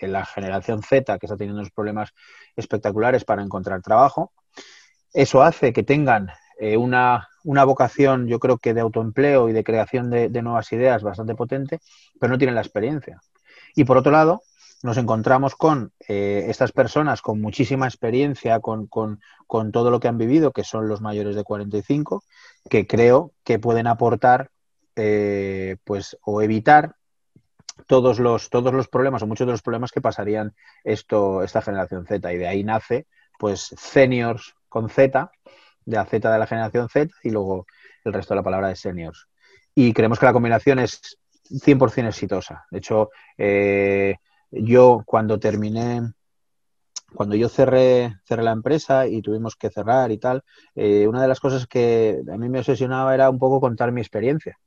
la 0.00 0.24
generación 0.24 0.82
Z 0.82 1.18
que 1.18 1.26
está 1.26 1.36
teniendo 1.36 1.60
unos 1.60 1.72
problemas 1.72 2.12
espectaculares 2.56 3.24
para 3.24 3.42
encontrar 3.42 3.82
trabajo 3.82 4.32
eso 5.12 5.42
hace 5.42 5.72
que 5.72 5.82
tengan 5.82 6.30
eh, 6.58 6.76
una, 6.76 7.28
vocación, 7.64 8.28
yo 8.28 8.38
creo 8.38 8.58
que 8.58 8.72
de 8.72 8.80
autoempleo 8.80 9.48
y 9.48 9.52
de 9.52 9.64
creación 9.64 10.10
de, 10.10 10.42
nuevas 10.42 10.72
ideas 10.72 11.02
bastante 11.02 11.34
potente, 11.34 11.80
pero 12.20 12.30
no 12.30 12.38
tienen 12.38 12.54
la 12.54 12.60
experiencia. 12.60 13.20
Y 13.74 13.84
por 13.84 13.96
otro 13.96 14.12
lado, 14.12 14.42
nos 14.82 14.96
encontramos 14.96 15.54
con 15.54 15.92
eh, 16.08 16.46
estas 16.48 16.72
personas 16.72 17.22
con 17.22 17.40
muchísima 17.40 17.86
experiencia, 17.86 18.60
con, 18.60 18.88
todo 19.72 19.90
lo 19.90 20.00
que 20.00 20.08
han 20.08 20.18
vivido, 20.18 20.52
que 20.52 20.64
son 20.64 20.88
los 20.88 21.00
mayores 21.00 21.36
de 21.36 21.44
45, 21.44 22.24
que 22.68 22.86
creo 22.86 23.32
que 23.44 23.58
pueden 23.58 23.86
aportar 23.86 24.50
eh, 24.96 25.76
pues, 25.84 26.18
o 26.22 26.42
evitar 26.42 26.96
todos 27.86 28.18
los, 28.18 28.50
todos 28.50 28.72
los 28.74 28.88
problemas 28.88 29.22
o 29.22 29.26
muchos 29.26 29.46
de 29.46 29.52
los 29.52 29.62
problemas 29.62 29.92
que 29.92 30.00
pasarían 30.00 30.54
esto, 30.84 31.42
esta 31.42 31.62
generación 31.62 32.06
Z. 32.06 32.32
Y 32.32 32.38
de 32.38 32.48
ahí 32.48 32.64
nace 32.64 33.06
pues 33.38 33.74
seniors 33.76 34.54
con 34.68 34.88
Z, 34.88 35.30
de 35.84 35.96
la 35.96 36.04
Z 36.04 36.30
de 36.30 36.38
la 36.38 36.46
generación 36.46 36.88
Z 36.88 37.14
y 37.22 37.30
luego 37.30 37.66
el 38.04 38.12
resto 38.12 38.34
de 38.34 38.36
la 38.36 38.44
palabra 38.44 38.68
de 38.68 38.76
seniors. 38.76 39.26
Y 39.74 39.92
creemos 39.92 40.18
que 40.18 40.26
la 40.26 40.32
combinación 40.32 40.78
es 40.78 41.18
100% 41.50 42.08
exitosa. 42.08 42.66
De 42.70 42.78
hecho, 42.78 43.10
eh, 43.38 44.16
yo 44.52 45.02
cuando 45.06 45.38
terminé, 45.38 46.02
cuando 47.14 47.34
yo 47.34 47.48
cerré, 47.48 48.14
cerré 48.24 48.42
la 48.42 48.52
empresa 48.52 49.06
y 49.06 49.22
tuvimos 49.22 49.56
que 49.56 49.70
cerrar 49.70 50.12
y 50.12 50.18
tal, 50.18 50.42
eh, 50.74 51.06
una 51.08 51.22
de 51.22 51.28
las 51.28 51.40
cosas 51.40 51.66
que 51.66 52.22
a 52.32 52.36
mí 52.36 52.48
me 52.48 52.60
obsesionaba 52.60 53.14
era 53.14 53.30
un 53.30 53.38
poco 53.38 53.60
contar 53.60 53.92
mi 53.92 54.00
experiencia. 54.00 54.58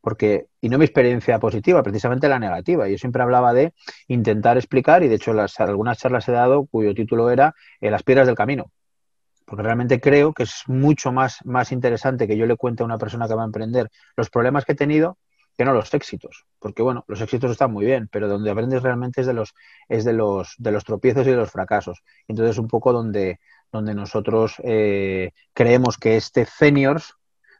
Porque, 0.00 0.46
y 0.60 0.68
no 0.68 0.78
mi 0.78 0.84
experiencia 0.84 1.38
positiva, 1.38 1.82
precisamente 1.82 2.28
la 2.28 2.40
negativa. 2.40 2.88
Yo 2.88 2.98
siempre 2.98 3.22
hablaba 3.22 3.52
de 3.54 3.72
intentar 4.08 4.56
explicar, 4.56 5.04
y 5.04 5.08
de 5.08 5.14
hecho 5.14 5.32
las, 5.32 5.60
algunas 5.60 5.98
charlas 5.98 6.28
he 6.28 6.32
dado 6.32 6.66
cuyo 6.66 6.92
título 6.92 7.30
era 7.30 7.54
eh, 7.80 7.90
Las 7.90 8.02
piedras 8.02 8.26
del 8.26 8.36
camino 8.36 8.72
porque 9.52 9.64
realmente 9.64 10.00
creo 10.00 10.32
que 10.32 10.44
es 10.44 10.62
mucho 10.66 11.12
más, 11.12 11.44
más 11.44 11.72
interesante 11.72 12.26
que 12.26 12.38
yo 12.38 12.46
le 12.46 12.56
cuente 12.56 12.82
a 12.82 12.86
una 12.86 12.96
persona 12.96 13.28
que 13.28 13.34
va 13.34 13.42
a 13.42 13.44
emprender 13.44 13.90
los 14.16 14.30
problemas 14.30 14.64
que 14.64 14.72
he 14.72 14.76
tenido 14.76 15.18
que 15.56 15.64
no 15.64 15.72
los 15.72 15.92
éxitos, 15.92 16.44
porque 16.58 16.82
bueno, 16.82 17.04
los 17.08 17.20
éxitos 17.20 17.50
están 17.50 17.72
muy 17.72 17.84
bien, 17.84 18.08
pero 18.10 18.28
donde 18.28 18.50
aprendes 18.50 18.82
realmente 18.82 19.20
es 19.20 19.26
de 19.26 19.34
los 19.34 19.54
es 19.88 20.04
de 20.04 20.12
los 20.12 20.54
de 20.58 20.72
los 20.72 20.84
tropiezos 20.84 21.26
y 21.26 21.30
de 21.30 21.36
los 21.36 21.50
fracasos. 21.50 22.02
Entonces 22.28 22.58
un 22.58 22.68
poco 22.68 22.92
donde 22.92 23.40
donde 23.70 23.94
nosotros 23.94 24.56
eh, 24.64 25.32
creemos 25.54 25.98
que 25.98 26.16
este 26.16 26.44
seniors 26.44 27.14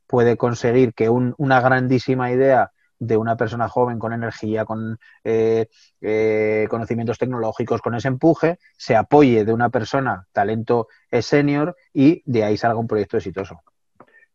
puede 0.06 0.36
conseguir 0.36 0.92
que 0.94 1.08
una 1.08 1.60
grandísima 1.60 2.30
idea 2.30 2.70
de 2.98 3.16
una 3.16 3.36
persona 3.36 3.68
joven 3.68 3.98
con 3.98 4.12
energía, 4.12 4.64
con 4.64 4.98
eh, 5.24 5.66
eh, 6.00 6.66
conocimientos 6.70 7.18
tecnológicos, 7.18 7.80
con 7.80 7.94
ese 7.94 8.08
empuje, 8.08 8.58
se 8.76 8.94
apoye 8.94 9.44
de 9.44 9.52
una 9.52 9.70
persona, 9.70 10.26
talento 10.32 10.86
senior, 11.10 11.74
y 11.92 12.22
de 12.26 12.44
ahí 12.44 12.56
salga 12.56 12.78
un 12.78 12.86
proyecto 12.86 13.16
exitoso. 13.16 13.60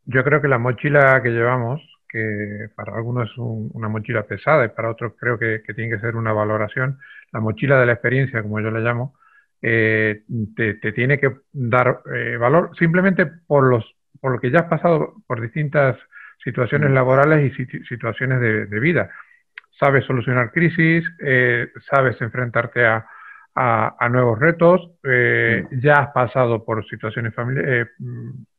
Yo 0.04 0.24
creo 0.24 0.42
que 0.42 0.48
la 0.48 0.58
mochila 0.58 1.22
que 1.22 1.30
llevamos, 1.30 1.80
que 2.08 2.68
para 2.74 2.94
algunos 2.94 3.30
es 3.30 3.36
una 3.36 3.88
mochila 3.88 4.22
pesada 4.22 4.64
y 4.64 4.68
para 4.68 4.90
otros 4.90 5.12
creo 5.18 5.38
que, 5.38 5.60
tiene 5.74 5.94
que 5.94 6.00
ser 6.00 6.16
una 6.16 6.32
valoración, 6.32 6.98
la 7.32 7.40
mochila 7.40 7.78
de 7.78 7.86
la 7.86 7.92
experiencia, 7.92 8.42
como 8.42 8.60
yo 8.60 8.70
le 8.70 8.80
llamo, 8.80 9.14
eh, 9.60 10.22
te, 10.56 10.74
tiene 10.92 11.18
que 11.18 11.36
dar 11.52 12.02
valor 12.38 12.70
simplemente 12.78 13.26
por, 13.26 13.64
los, 13.64 13.84
por 14.20 14.32
lo 14.32 14.40
que 14.40 14.50
ya 14.50 14.60
has 14.60 14.68
pasado 14.68 15.14
por 15.26 15.40
distintas 15.40 15.98
situaciones 16.42 16.90
mm. 16.90 16.94
laborales 16.94 17.58
y 17.58 17.84
situaciones 17.84 18.40
de, 18.40 18.80
vida. 18.80 19.10
Sabes 19.78 20.04
solucionar 20.04 20.50
crisis, 20.50 21.04
eh, 21.20 21.70
sabes 21.90 22.20
enfrentarte 22.20 22.86
a, 22.86 23.06
nuevos 24.10 24.38
retos, 24.38 24.92
eh, 25.02 25.64
mm. 25.68 25.80
ya 25.80 25.94
has 25.94 26.12
pasado 26.12 26.64
por 26.64 26.86
situaciones 26.88 27.32
eh, 27.36 27.86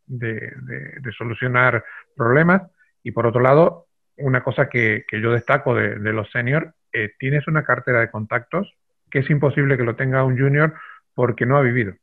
de, 0.05 0.53
de, 1.01 1.11
solucionar 1.17 1.83
problemas 2.15 2.63
y 3.09 3.11
por 3.11 3.25
otro 3.25 3.41
lado, 3.41 3.87
una 4.17 4.43
cosa 4.43 4.69
que, 4.69 5.03
yo 5.11 5.31
destaco 5.31 5.73
de, 5.73 5.97
los 6.13 6.29
seniors, 6.31 6.71
tienes 7.17 7.47
una 7.47 7.63
cartera 7.63 8.01
de 8.01 8.11
contactos 8.11 8.71
que 9.09 9.19
es 9.19 9.29
imposible 9.31 9.77
que 9.77 9.83
lo 9.83 9.95
tenga 9.95 10.23
un 10.23 10.37
junior 10.37 10.75
porque 11.15 11.47
no 11.47 11.57
ha 11.57 11.61
vivido, 11.61 11.93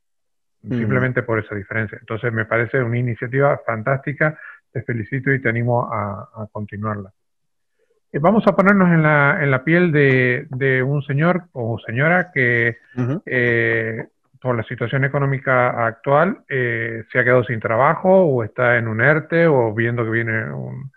mm. 0.63 0.79
simplemente 0.79 1.23
por 1.23 1.39
esa 1.39 1.55
diferencia. 1.55 1.99
Entonces 2.01 2.33
me 2.33 2.45
parece 2.45 2.83
una 2.83 2.99
iniciativa 2.99 3.61
fantástica 3.65 4.37
te 4.73 4.83
felicito 4.83 5.33
y 5.33 5.41
te 5.41 5.49
animo 5.49 5.89
a, 5.91 6.49
continuarla. 6.53 7.11
Eh, 8.13 8.19
vamos 8.19 8.45
a 8.47 8.55
ponernos 8.55 8.89
en 8.89 9.03
la, 9.03 9.39
en 9.41 9.51
la 9.51 9.65
piel 9.65 9.93
de, 9.93 10.83
un 10.85 11.03
señor 11.03 11.45
o 11.53 11.79
señora 11.79 12.31
que 12.33 12.77
eh, 13.25 14.07
por 14.39 14.55
la 14.55 14.63
situación 14.65 15.05
económica 15.05 15.87
actual 15.87 16.45
eh, 16.49 17.05
se 17.11 17.19
ha 17.19 17.25
quedado 17.25 17.45
sin 17.45 17.59
trabajo 17.59 18.11
o 18.11 18.45
está 18.45 18.77
en 18.77 18.89
un 18.89 19.01
ERTE 19.01 19.47
o 19.47 19.73
viendo 19.73 20.05
que 20.05 20.11
viene 20.11 20.53
un, 20.53 20.93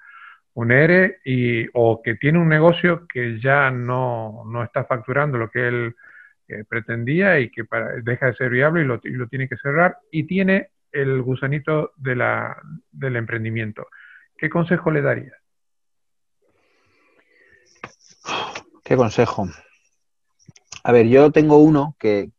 un 0.53 0.71
ERE 0.71 1.19
y, 1.23 1.67
o 1.73 2.01
que 2.01 2.15
tiene 2.15 2.39
un 2.39 2.49
negocio 2.49 3.07
que 3.07 3.39
ya 3.39 3.71
no, 3.71 4.43
está 4.63 4.85
facturando 4.85 5.37
lo 5.37 5.49
que 5.49 5.67
él 5.67 5.95
pretendía 6.67 7.39
y 7.39 7.51
que 7.51 7.63
deja 8.03 8.27
de 8.27 8.35
ser 8.35 8.49
viable 8.49 8.81
y 8.81 9.11
lo, 9.11 9.27
tiene 9.27 9.47
que 9.47 9.57
cerrar 9.57 9.97
y 10.11 10.23
tiene 10.23 10.69
el 10.91 11.21
gusanito 11.21 11.91
de 11.97 12.15
la, 12.15 12.57
del 12.91 13.15
emprendimiento. 13.15 13.87
¿Qué 14.35 14.49
consejo 14.49 14.89
le 14.89 15.01
darías? 15.01 15.35
¿Qué 18.83 18.95
consejo? 18.95 19.47
A 20.83 20.91
ver, 20.91 21.07
yo 21.07 21.31
tengo 21.31 21.57
uno 21.57 21.95
que, 21.99 22.31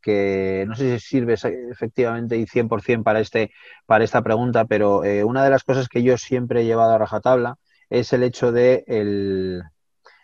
no 0.66 0.74
sé 0.74 0.98
si 0.98 1.06
sirve 1.06 1.34
efectivamente 1.70 2.36
y 2.36 2.46
100% 2.46 3.04
para, 3.04 3.20
este, 3.20 3.52
para 3.86 4.02
esta 4.02 4.22
pregunta, 4.22 4.64
pero 4.64 5.04
eh, 5.04 5.22
una 5.22 5.44
de 5.44 5.50
las 5.50 5.62
cosas 5.62 5.88
que 5.88 6.02
yo 6.02 6.16
siempre 6.16 6.62
he 6.62 6.64
llevado 6.64 6.92
a 6.92 6.98
rajatabla 6.98 7.56
es 7.90 8.12
el 8.12 8.22
hecho 8.22 8.52
de 8.52 8.84
el, 8.86 9.62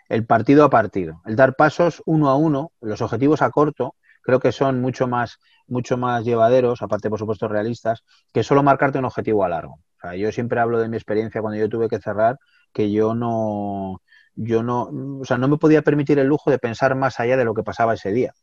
el 0.08 0.26
partido 0.26 0.64
a 0.64 0.70
partido, 0.70 1.20
el 1.26 1.36
dar 1.36 1.56
pasos 1.56 2.02
uno 2.06 2.30
a 2.30 2.36
uno, 2.36 2.72
los 2.80 3.02
objetivos 3.02 3.42
a 3.42 3.50
corto, 3.50 3.96
creo 4.22 4.40
que 4.40 4.52
son 4.52 4.80
mucho 4.80 5.06
más, 5.06 5.38
mucho 5.66 5.96
más 5.96 6.24
llevaderos, 6.24 6.82
aparte 6.82 7.10
por 7.10 7.18
supuesto 7.18 7.48
realistas, 7.48 8.04
que 8.32 8.42
solo 8.42 8.62
marcarte 8.62 8.98
un 8.98 9.04
objetivo 9.04 9.44
a 9.44 9.48
largo. 9.48 9.74
O 9.74 10.00
sea, 10.00 10.16
yo 10.16 10.32
siempre 10.32 10.60
hablo 10.60 10.78
de 10.78 10.88
mi 10.88 10.96
experiencia 10.96 11.40
cuando 11.40 11.58
yo 11.58 11.68
tuve 11.68 11.88
que 11.88 12.00
cerrar, 12.00 12.38
que 12.72 12.90
yo 12.90 13.14
no, 13.14 14.02
yo 14.34 14.62
no, 14.62 14.90
o 15.20 15.24
sea, 15.24 15.38
no 15.38 15.48
me 15.48 15.58
podía 15.58 15.82
permitir 15.82 16.18
el 16.18 16.26
lujo 16.26 16.50
de 16.50 16.58
pensar 16.58 16.94
más 16.94 17.20
allá 17.20 17.36
de 17.36 17.44
lo 17.44 17.54
que 17.54 17.62
pasaba 17.62 17.94
ese 17.94 18.12
día. 18.12 18.34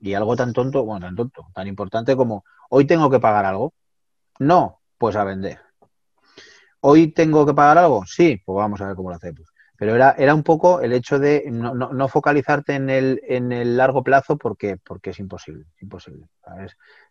Y 0.00 0.14
algo 0.14 0.36
tan 0.36 0.52
tonto, 0.52 0.84
bueno, 0.84 1.06
tan 1.06 1.16
tonto, 1.16 1.46
tan 1.54 1.66
importante 1.66 2.16
como 2.16 2.44
hoy 2.70 2.86
tengo 2.86 3.10
que 3.10 3.18
pagar 3.20 3.44
algo. 3.46 3.74
No, 4.38 4.80
pues 4.98 5.16
a 5.16 5.24
vender. 5.24 5.67
Hoy 6.80 7.12
tengo 7.12 7.44
que 7.46 7.54
pagar 7.54 7.78
algo, 7.78 8.04
sí, 8.06 8.40
pues 8.44 8.56
vamos 8.56 8.80
a 8.80 8.86
ver 8.88 8.96
cómo 8.96 9.10
lo 9.10 9.16
hacemos. 9.16 9.48
Pero 9.78 9.94
era, 9.94 10.16
era 10.18 10.34
un 10.34 10.42
poco 10.42 10.80
el 10.80 10.92
hecho 10.92 11.20
de 11.20 11.44
no, 11.52 11.72
no, 11.72 12.08
focalizarte 12.08 12.74
en 12.74 12.90
el, 12.90 13.20
en 13.22 13.52
el 13.52 13.76
largo 13.76 14.02
plazo 14.02 14.36
porque, 14.36 14.76
porque 14.76 15.10
es 15.10 15.20
imposible, 15.20 15.66
imposible. 15.80 16.26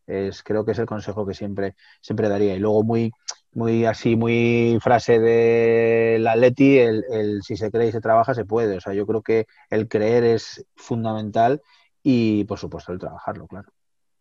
Es, 0.06 0.44
creo 0.44 0.66
que 0.66 0.74
es 0.74 0.80
el 0.80 0.86
consejo 0.86 1.26
que 1.26 1.34
siempre, 1.34 1.76
siempre 2.02 2.28
daría. 2.28 2.56
Y 2.56 2.60
luego 2.60 2.84
muy, 2.84 3.14
muy 3.54 3.86
así, 3.86 4.18
muy 4.18 4.80
frase 4.82 5.18
de 5.18 6.18
la 6.20 6.36
Leti, 6.36 6.78
el, 6.78 7.06
el 7.10 7.42
si 7.42 7.56
se 7.56 7.72
cree 7.72 7.88
y 7.88 7.92
se 7.94 8.02
trabaja, 8.02 8.34
se 8.34 8.44
puede. 8.44 8.76
O 8.76 8.82
sea, 8.82 8.94
yo 8.94 9.08
creo 9.08 9.22
que 9.22 9.48
el 9.70 9.88
creer 9.88 10.26
es 10.26 10.66
fundamental 10.76 11.62
y, 12.04 12.44
por 12.46 12.60
supuesto, 12.60 12.92
el 12.92 13.00
trabajarlo, 13.00 13.48
claro. 13.48 13.72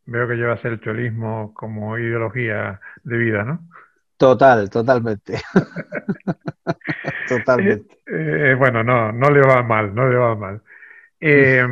Veo 0.05 0.29
que 0.29 0.35
llevas 0.35 0.65
el 0.65 0.81
cholismo 0.81 1.53
como 1.53 1.99
ideología 1.99 2.81
de 3.03 3.17
vida, 3.17 3.43
¿no? 3.43 3.69
Total, 4.17 4.71
totalmente. 4.71 5.41
totalmente. 7.29 7.97
Eh, 8.09 8.53
eh, 8.53 8.55
bueno, 8.55 8.85
no, 8.85 9.11
no 9.11 9.31
le 9.31 9.41
va 9.41 9.65
mal, 9.65 9.93
no 9.93 10.09
le 10.09 10.17
va 10.17 10.37
mal. 10.37 10.63
Eh, 11.19 11.67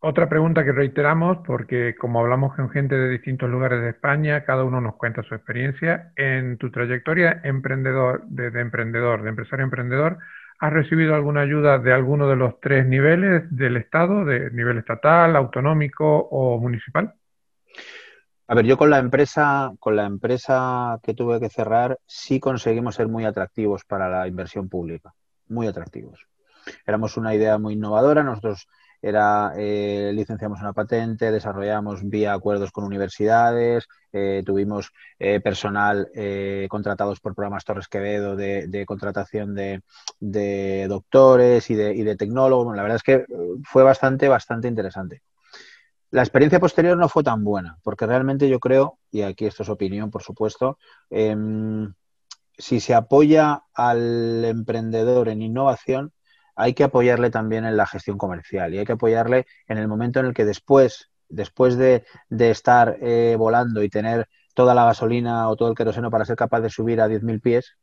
otra 0.00 0.28
pregunta 0.28 0.64
que 0.64 0.72
reiteramos, 0.72 1.38
porque 1.46 1.94
como 1.94 2.18
hablamos 2.18 2.56
con 2.56 2.70
gente 2.70 2.96
de 2.96 3.08
distintos 3.08 3.48
lugares 3.48 3.80
de 3.82 3.90
España, 3.90 4.44
cada 4.44 4.64
uno 4.64 4.80
nos 4.80 4.96
cuenta 4.96 5.22
su 5.22 5.36
experiencia. 5.36 6.12
En 6.16 6.58
tu 6.58 6.72
trayectoria 6.72 7.40
emprendedor, 7.44 8.24
de, 8.26 8.50
de 8.50 8.60
emprendedor, 8.60 9.22
de 9.22 9.28
empresario 9.28 9.64
emprendedor, 9.64 10.18
¿has 10.58 10.72
recibido 10.72 11.14
alguna 11.14 11.42
ayuda 11.42 11.78
de 11.78 11.92
alguno 11.92 12.28
de 12.28 12.34
los 12.34 12.58
tres 12.60 12.84
niveles 12.84 13.44
del 13.56 13.76
Estado, 13.76 14.24
de 14.24 14.50
nivel 14.50 14.78
estatal, 14.78 15.36
autonómico 15.36 16.04
o 16.18 16.58
municipal? 16.58 17.14
A 18.46 18.54
ver, 18.54 18.66
yo 18.66 18.76
con 18.76 18.90
la 18.90 18.98
empresa, 18.98 19.72
con 19.80 19.96
la 19.96 20.04
empresa 20.04 20.98
que 21.02 21.14
tuve 21.14 21.40
que 21.40 21.48
cerrar, 21.48 21.98
sí 22.06 22.40
conseguimos 22.40 22.94
ser 22.96 23.08
muy 23.08 23.24
atractivos 23.24 23.84
para 23.84 24.08
la 24.10 24.28
inversión 24.28 24.68
pública, 24.68 25.14
muy 25.48 25.66
atractivos. 25.66 26.26
Éramos 26.86 27.16
una 27.16 27.34
idea 27.34 27.56
muy 27.58 27.74
innovadora, 27.74 28.22
nosotros 28.22 28.66
era 29.00 29.52
eh, 29.56 30.12
licenciamos 30.14 30.60
una 30.60 30.72
patente, 30.74 31.30
desarrollamos 31.30 32.08
vía 32.08 32.34
acuerdos 32.34 32.70
con 32.70 32.84
universidades, 32.84 33.86
eh, 34.12 34.42
tuvimos 34.44 34.92
eh, 35.18 35.40
personal 35.40 36.10
contratados 36.68 37.20
por 37.20 37.34
programas 37.34 37.64
Torres 37.64 37.88
Quevedo 37.88 38.36
de, 38.36 38.84
contratación 38.86 39.54
de, 39.54 40.86
doctores 40.88 41.70
y 41.70 41.74
de, 41.74 41.94
y 41.94 42.02
de, 42.02 42.16
tecnólogos. 42.16 42.76
La 42.76 42.82
verdad 42.82 42.96
es 42.96 43.02
que 43.02 43.24
fue 43.64 43.82
bastante, 43.82 44.28
bastante 44.28 44.68
interesante. 44.68 45.22
La 46.14 46.22
experiencia 46.22 46.60
posterior 46.60 46.96
no 46.96 47.08
fue 47.08 47.24
tan 47.24 47.42
buena, 47.42 47.76
porque 47.82 48.06
realmente 48.06 48.48
yo 48.48 48.60
creo, 48.60 49.00
y 49.10 49.22
aquí 49.22 49.46
esto 49.46 49.64
es 49.64 49.68
opinión, 49.68 50.12
por 50.12 50.22
supuesto, 50.22 50.78
em, 51.10 51.92
si 52.56 52.78
se 52.78 52.94
apoya 52.94 53.64
al 53.74 54.44
emprendedor 54.44 55.28
en 55.28 55.42
innovación, 55.42 56.12
hay 56.54 56.72
que 56.72 56.84
apoyarle 56.84 57.30
también 57.30 57.64
en 57.64 57.76
la 57.76 57.84
gestión 57.84 58.16
comercial 58.16 58.72
y 58.72 58.78
hay 58.78 58.84
que 58.84 58.92
apoyarle 58.92 59.46
en 59.66 59.76
el 59.78 59.88
momento 59.88 60.20
en 60.20 60.26
el 60.26 60.34
que 60.34 60.44
después, 60.44 61.10
después 61.28 61.76
de, 61.76 62.04
estar 62.30 62.96
eh, 63.00 63.34
volando 63.36 63.82
y 63.82 63.88
tener 63.88 64.28
toda 64.54 64.72
la 64.72 64.84
gasolina 64.84 65.48
o 65.48 65.56
todo 65.56 65.68
el 65.68 65.74
queroseno 65.74 66.12
para 66.12 66.24
ser 66.24 66.36
capaz 66.36 66.60
de 66.60 66.70
subir 66.70 67.00
a 67.00 67.08
10.000 67.08 67.40
pies, 67.40 67.76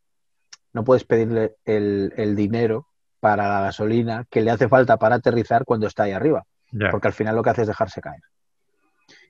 no 0.72 0.86
puedes 0.86 1.04
pedirle 1.04 1.58
el, 1.66 2.34
dinero 2.38 2.88
para 3.20 3.50
la 3.50 3.60
gasolina 3.60 4.26
que 4.30 4.40
le 4.40 4.52
hace 4.52 4.70
falta 4.70 4.96
para 4.96 5.16
aterrizar 5.16 5.66
cuando 5.66 5.88
está 5.88 6.04
ahí 6.04 6.14
arriba, 6.14 6.46
porque 6.92 7.08
al 7.08 7.14
final 7.14 7.36
lo 7.36 7.44
que 7.44 7.50
hace 7.50 7.62
es 7.62 7.68
dejarse 7.68 8.02
caer. 8.02 8.22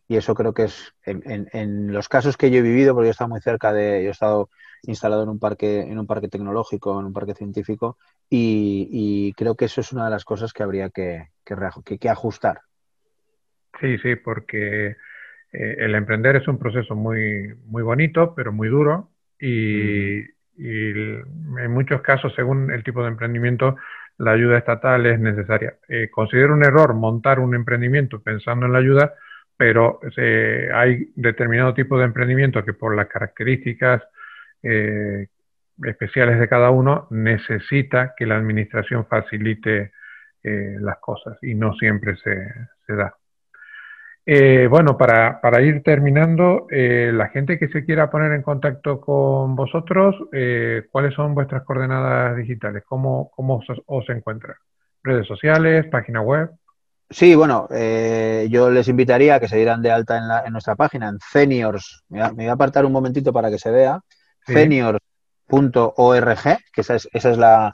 Y 0.07 0.17
eso 0.17 0.35
creo 0.35 0.53
que 0.53 0.63
es, 0.63 0.93
en, 1.05 1.47
en, 1.53 1.93
los 1.93 2.09
casos 2.09 2.35
que 2.35 2.51
yo 2.51 2.59
he 2.59 2.61
vivido, 2.61 2.93
porque 2.93 3.05
yo 3.05 3.09
he 3.09 3.11
estado 3.11 3.29
muy 3.29 3.39
cerca 3.39 3.71
de, 3.71 4.03
yo 4.03 4.09
he 4.09 4.11
estado 4.11 4.49
instalado 4.83 5.23
en 5.23 5.29
un 5.29 5.39
parque, 5.39 5.81
en 5.81 5.97
un 5.99 6.07
parque 6.07 6.27
tecnológico, 6.27 6.99
en 6.99 7.05
un 7.05 7.13
parque 7.13 7.33
científico, 7.33 7.97
y, 8.29 9.33
creo 9.33 9.55
que 9.55 9.65
eso 9.65 9.81
es 9.81 9.91
una 9.91 10.05
de 10.05 10.11
las 10.11 10.25
cosas 10.25 10.53
que 10.53 10.63
habría 10.63 10.89
que, 10.89 11.27
que, 11.45 12.09
ajustar. 12.09 12.61
Sí, 13.79 13.97
sí, 13.99 14.15
porque 14.15 14.95
eh, 15.51 15.75
el 15.79 15.95
emprender 15.95 16.35
es 16.35 16.47
un 16.47 16.57
proceso 16.57 16.95
muy, 16.95 17.53
muy 17.65 17.83
bonito, 17.83 18.33
pero 18.35 18.51
muy 18.51 18.69
duro, 18.69 19.09
y, 19.39 20.21
en 20.57 21.71
muchos 21.71 22.01
casos, 22.01 22.33
según 22.35 22.71
el 22.71 22.83
tipo 22.83 23.01
de 23.01 23.09
emprendimiento, 23.09 23.77
la 24.17 24.31
ayuda 24.31 24.57
estatal 24.57 25.05
es 25.05 25.19
necesaria. 25.19 25.75
Eh, 25.87 26.09
considero 26.11 26.53
un 26.53 26.63
error 26.63 26.93
montar 26.93 27.39
un 27.39 27.55
emprendimiento 27.55 28.21
pensando 28.21 28.65
en 28.65 28.73
la 28.73 28.79
ayuda, 28.79 29.13
pero 29.57 29.99
eh, 30.17 30.69
hay 30.73 31.11
determinado 31.15 31.73
tipo 31.73 31.97
de 31.97 32.05
emprendimiento 32.05 32.63
que 32.63 32.73
por 32.73 32.95
las 32.95 33.07
características 33.07 34.01
eh, 34.63 35.27
especiales 35.83 36.39
de 36.39 36.47
cada 36.47 36.69
uno, 36.69 37.07
necesita 37.09 38.13
que 38.15 38.25
la 38.25 38.37
administración 38.37 39.05
facilite 39.07 39.91
las 40.43 40.97
cosas 40.97 41.37
y 41.43 41.53
no 41.53 41.75
siempre 41.75 42.15
se, 42.17 42.93
da. 42.95 43.15
Eh, 44.25 44.67
bueno, 44.69 44.97
para, 44.97 45.61
ir 45.61 45.81
terminando, 45.83 46.67
la 46.69 47.27
gente 47.29 47.57
que 47.57 47.69
se 47.69 47.85
quiera 47.85 48.11
poner 48.11 48.31
en 48.33 48.43
contacto 48.43 49.01
con 49.01 49.55
vosotros, 49.55 50.15
¿cuáles 50.91 51.13
son 51.15 51.33
vuestras 51.33 51.63
coordenadas 51.63 52.37
digitales? 52.37 52.83
¿Cómo, 52.87 53.31
cómo 53.35 53.61
os, 53.85 54.09
encuentran? 54.09 54.55
¿Redes 55.03 55.27
sociales? 55.27 55.87
¿Página 55.87 56.21
web? 56.21 56.51
Sí, 57.09 57.35
bueno, 57.35 57.67
yo 58.49 58.69
les 58.69 58.87
invitaría 58.87 59.35
a 59.35 59.39
que 59.39 59.47
se 59.47 59.57
dieran 59.57 59.81
de 59.81 59.91
alta 59.91 60.17
en, 60.17 60.27
la, 60.27 60.43
en 60.45 60.53
nuestra 60.53 60.75
página, 60.75 61.09
en 61.09 61.17
Seniors. 61.19 62.03
Me, 62.09 62.29
voy 62.29 62.45
a 62.45 62.53
apartar 62.53 62.85
un 62.85 62.91
momentito 62.91 63.33
para 63.33 63.49
que 63.49 63.57
se 63.57 63.71
vea 63.71 63.99
seniors.org, 64.45 64.99
que 66.73 66.81
esa 66.81 66.95
es, 66.95 67.09
esa 67.11 67.31
es 67.31 67.37
la, 67.37 67.73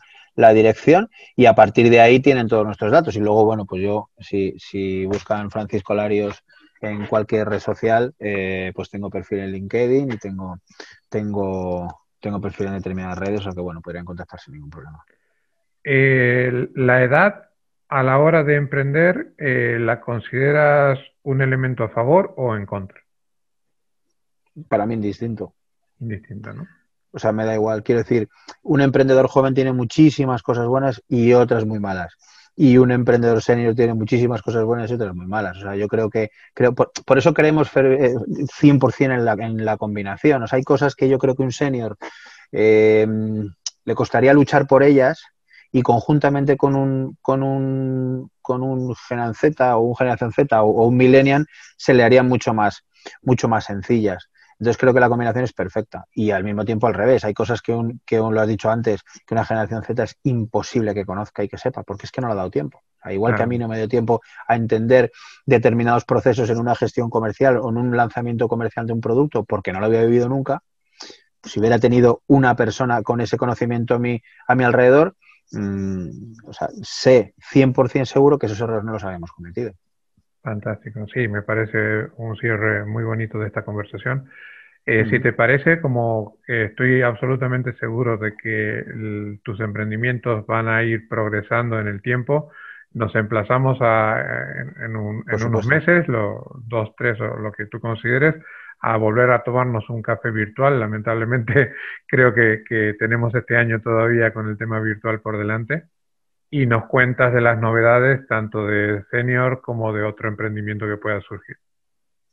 dirección, 0.53 1.09
y 1.35 1.45
a 1.45 1.53
partir 1.53 1.89
de 1.89 1.99
ahí 1.99 2.19
tienen 2.19 2.47
todos 2.47 2.65
nuestros 2.65 2.91
datos. 2.91 3.15
Y 3.15 3.19
luego, 3.19 3.45
bueno, 3.45 3.65
pues 3.65 3.81
yo, 3.81 4.09
si, 4.19 4.53
si 4.57 5.05
buscan 5.05 5.51
Francisco 5.51 5.93
Larios 5.93 6.43
en 6.81 7.05
cualquier 7.07 7.49
red 7.49 7.59
social, 7.59 8.13
eh, 8.19 8.71
pues 8.75 8.89
tengo 8.89 9.09
perfil 9.09 9.39
en 9.39 9.51
LinkedIn 9.51 10.11
y 10.11 10.17
tengo, 10.17 10.59
tengo, 11.09 12.01
tengo 12.19 12.39
perfil 12.39 12.67
en 12.67 12.73
determinadas 12.73 13.17
redes, 13.17 13.45
o 13.45 13.51
que, 13.51 13.61
bueno, 13.61 13.81
podrían 13.81 14.05
contactar 14.05 14.39
sin 14.39 14.53
ningún 14.53 14.69
problema. 14.69 15.03
Eh, 15.83 16.69
la 16.75 17.03
edad 17.03 17.49
a 17.89 18.03
la 18.03 18.19
hora 18.19 18.43
de 18.43 18.55
emprender, 18.55 19.33
eh, 19.37 19.77
¿la 19.79 20.01
consideras 20.01 20.99
un 21.23 21.41
elemento 21.41 21.83
a 21.83 21.89
favor 21.89 22.33
o 22.37 22.55
en 22.55 22.65
contra? 22.65 23.01
Para 24.67 24.85
mí 24.85 24.95
indistinto 24.95 25.53
indistinta, 25.99 26.53
¿no? 26.53 26.67
O 27.17 27.19
sea, 27.19 27.31
me 27.31 27.45
da 27.45 27.55
igual. 27.55 27.83
Quiero 27.83 28.01
decir, 28.01 28.29
un 28.63 28.81
emprendedor 28.81 29.27
joven 29.27 29.53
tiene 29.53 29.73
muchísimas 29.73 30.43
cosas 30.43 30.67
buenas 30.67 31.01
y 31.07 31.33
otras 31.33 31.65
muy 31.65 31.79
malas. 31.79 32.13
Y 32.55 32.77
un 32.77 32.91
emprendedor 32.91 33.41
senior 33.41 33.75
tiene 33.75 33.93
muchísimas 33.93 34.41
cosas 34.41 34.63
buenas 34.63 34.89
y 34.89 34.93
otras 34.93 35.13
muy 35.15 35.27
malas. 35.27 35.57
O 35.57 35.61
sea, 35.61 35.75
yo 35.75 35.87
creo 35.87 36.09
que, 36.09 36.31
creo, 36.53 36.73
por, 36.73 37.17
eso 37.17 37.33
creemos 37.33 37.69
100% 37.71 39.13
en 39.13 39.25
la, 39.25 39.33
en 39.33 39.65
la 39.65 39.77
combinación. 39.77 40.43
O 40.43 40.47
sea, 40.47 40.57
hay 40.57 40.63
cosas 40.63 40.95
que 40.95 41.09
yo 41.09 41.17
creo 41.17 41.35
que 41.35 41.43
un 41.43 41.51
senior 41.51 41.97
eh, 42.51 43.07
le 43.85 43.95
costaría 43.95 44.33
luchar 44.33 44.67
por 44.67 44.83
ellas 44.83 45.21
y 45.71 45.81
conjuntamente 45.81 46.55
con 46.55 46.75
un, 46.75 47.17
con 47.21 47.43
un, 47.43 48.31
con 48.41 48.63
un 48.63 48.95
Z 49.35 49.75
o 49.75 49.81
un 49.81 49.95
Generación 49.95 50.31
Z 50.31 50.61
o, 50.61 50.67
o 50.67 50.87
un 50.87 50.97
Millennial 50.97 51.47
se 51.77 51.93
le 51.93 52.03
harían 52.03 52.27
mucho 52.27 52.53
más, 52.53 52.83
mucho 53.21 53.47
más 53.47 53.65
sencillas. 53.65 54.29
Entonces 54.59 54.77
creo 54.77 54.93
que 54.93 54.99
la 54.99 55.09
combinación 55.09 55.43
es 55.43 55.53
perfecta 55.53 56.05
y 56.11 56.31
al 56.31 56.43
mismo 56.43 56.65
tiempo 56.65 56.87
al 56.87 56.95
revés. 56.95 57.23
Hay 57.23 57.33
cosas 57.33 57.61
que, 57.61 57.73
un, 57.73 58.01
que 58.05 58.17
lo 58.17 58.41
has 58.41 58.47
dicho 58.47 58.71
antes, 58.71 59.01
que 59.25 59.33
una 59.33 59.45
generación 59.45 59.83
Z 59.83 60.03
es 60.03 60.17
imposible 60.23 60.93
que 60.95 61.05
conozca 61.05 61.43
y 61.43 61.47
que 61.47 61.57
sepa, 61.57 61.83
porque 61.83 62.05
es 62.05 62.11
que 62.11 62.21
no 62.21 62.27
le 62.27 62.33
ha 62.33 62.37
dado 62.37 62.49
tiempo. 62.49 62.81
igual 63.09 63.35
que 63.35 63.43
a 63.43 63.47
mí 63.47 63.57
no 63.57 63.67
me 63.67 63.77
dio 63.77 63.87
tiempo 63.87 64.21
a 64.47 64.55
entender 64.55 65.11
determinados 65.45 66.05
procesos 66.05 66.49
en 66.49 66.57
una 66.59 66.75
gestión 66.75 67.09
comercial 67.09 67.57
o 67.57 67.69
en 67.69 67.77
un 67.77 67.95
lanzamiento 67.95 68.47
comercial 68.47 68.87
de 68.87 68.93
un 68.93 69.01
producto 69.01 69.45
porque 69.45 69.71
no 69.71 69.79
lo 69.79 69.85
había 69.85 70.03
vivido 70.03 70.27
nunca, 70.27 70.63
si 71.43 71.59
hubiera 71.59 71.79
tenido 71.79 72.23
una 72.27 72.55
persona 72.55 73.03
con 73.03 73.21
ese 73.21 73.37
conocimiento 73.37 73.95
a 73.95 73.99
mi, 73.99 74.21
a 74.47 74.55
mi 74.55 74.63
alrededor, 74.63 75.15
mm, 75.51 76.09
o 76.45 76.53
sea, 76.53 76.69
sé 76.81 77.35
100% 77.53 78.05
seguro 78.05 78.37
que 78.37 78.47
esos 78.47 78.59
errores 78.59 78.83
no 78.83 78.93
los 78.93 79.03
habíamos 79.03 79.31
cometido. 79.31 79.73
Fantástico, 80.41 81.05
sí, 81.13 81.27
me 81.27 81.41
parece 81.41 82.07
un 82.17 82.37
cierre 82.37 82.85
muy 82.85 83.03
bonito 83.03 83.39
de 83.39 83.47
esta 83.47 83.63
conversación. 83.63 84.29
Eh, 84.85 85.05
si 85.09 85.19
te 85.19 85.33
parece, 85.33 85.81
como 85.81 86.37
estoy 86.47 87.01
absolutamente 87.01 87.73
seguro 87.73 88.17
de 88.17 88.37
que 88.37 89.37
tus 89.43 89.59
emprendimientos 89.59 90.45
van 90.45 90.69
a 90.69 90.81
ir 90.83 91.09
progresando 91.09 91.77
en 91.77 91.87
el 91.87 92.01
tiempo, 92.01 92.51
nos 92.93 93.13
emplazamos 93.15 93.77
a, 93.81 94.21
en, 94.85 94.95
unos 94.95 95.67
meses, 95.67 96.07
los 96.07 96.41
dos, 96.69 96.95
tres 96.95 97.19
o 97.19 97.35
lo 97.35 97.51
que 97.51 97.65
tú 97.65 97.81
consideres, 97.81 98.35
a 98.79 98.95
volver 98.95 99.31
a 99.31 99.43
tomarnos 99.43 99.89
un 99.89 100.01
café 100.01 100.31
virtual. 100.31 100.79
Lamentablemente 100.79 101.73
creo 102.07 102.33
que, 102.33 102.63
que 102.65 102.95
tenemos 102.97 103.35
este 103.35 103.57
año 103.57 103.81
todavía 103.81 104.31
con 104.31 104.47
el 104.47 104.57
tema 104.57 104.79
virtual 104.79 105.19
por 105.19 105.37
delante 105.37 105.83
y 106.49 106.65
nos 106.65 106.85
cuentas 106.85 107.33
de 107.33 107.41
las 107.41 107.59
novedades 107.59 108.25
tanto 108.27 108.65
de 108.65 109.03
Senior 109.11 109.61
como 109.61 109.91
de 109.93 110.03
otro 110.03 110.29
emprendimiento 110.29 110.87
que 110.87 110.97
pueda 110.97 111.21
surgir. 111.21 111.57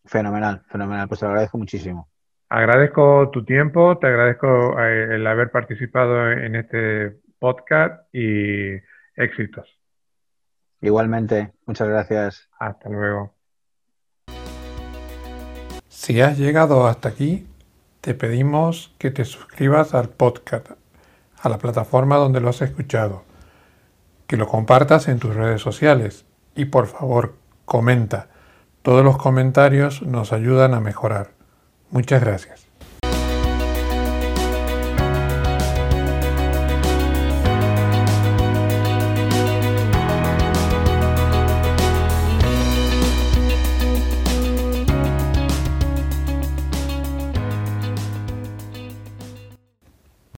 Fenomenal, 0.04 0.62
fenomenal. 0.68 1.08
Pues 1.08 1.20
te 1.20 1.26
agradezco 1.26 1.58
muchísimo. 1.58 2.08
Agradezco 2.48 3.30
tu 3.30 3.44
tiempo, 3.44 3.98
te 3.98 4.06
agradezco 4.06 4.78
eh, 4.78 5.16
el 5.16 5.26
haber 5.26 5.50
participado 5.50 6.30
en 6.30 6.54
este 6.56 7.16
podcast 7.38 8.04
y 8.12 8.74
éxitos. 9.16 9.68
Igualmente, 10.80 11.52
muchas 11.66 11.88
gracias. 11.88 12.48
Hasta 12.58 12.90
luego. 12.90 13.34
Si 15.88 16.20
has 16.20 16.38
llegado 16.38 16.86
hasta 16.86 17.08
aquí, 17.08 17.46
te 18.02 18.14
pedimos 18.14 18.94
que 18.98 19.10
te 19.10 19.24
suscribas 19.24 19.94
al 19.94 20.10
podcast, 20.10 20.72
a 21.40 21.48
la 21.48 21.58
plataforma 21.58 22.16
donde 22.16 22.40
lo 22.40 22.50
has 22.50 22.60
escuchado 22.60 23.24
que 24.26 24.36
lo 24.36 24.48
compartas 24.48 25.08
en 25.08 25.18
tus 25.18 25.34
redes 25.34 25.60
sociales 25.60 26.24
y 26.54 26.66
por 26.66 26.86
favor 26.86 27.36
comenta. 27.64 28.28
Todos 28.82 29.04
los 29.04 29.16
comentarios 29.16 30.02
nos 30.02 30.32
ayudan 30.32 30.74
a 30.74 30.80
mejorar. 30.80 31.32
Muchas 31.90 32.22
gracias. 32.22 32.63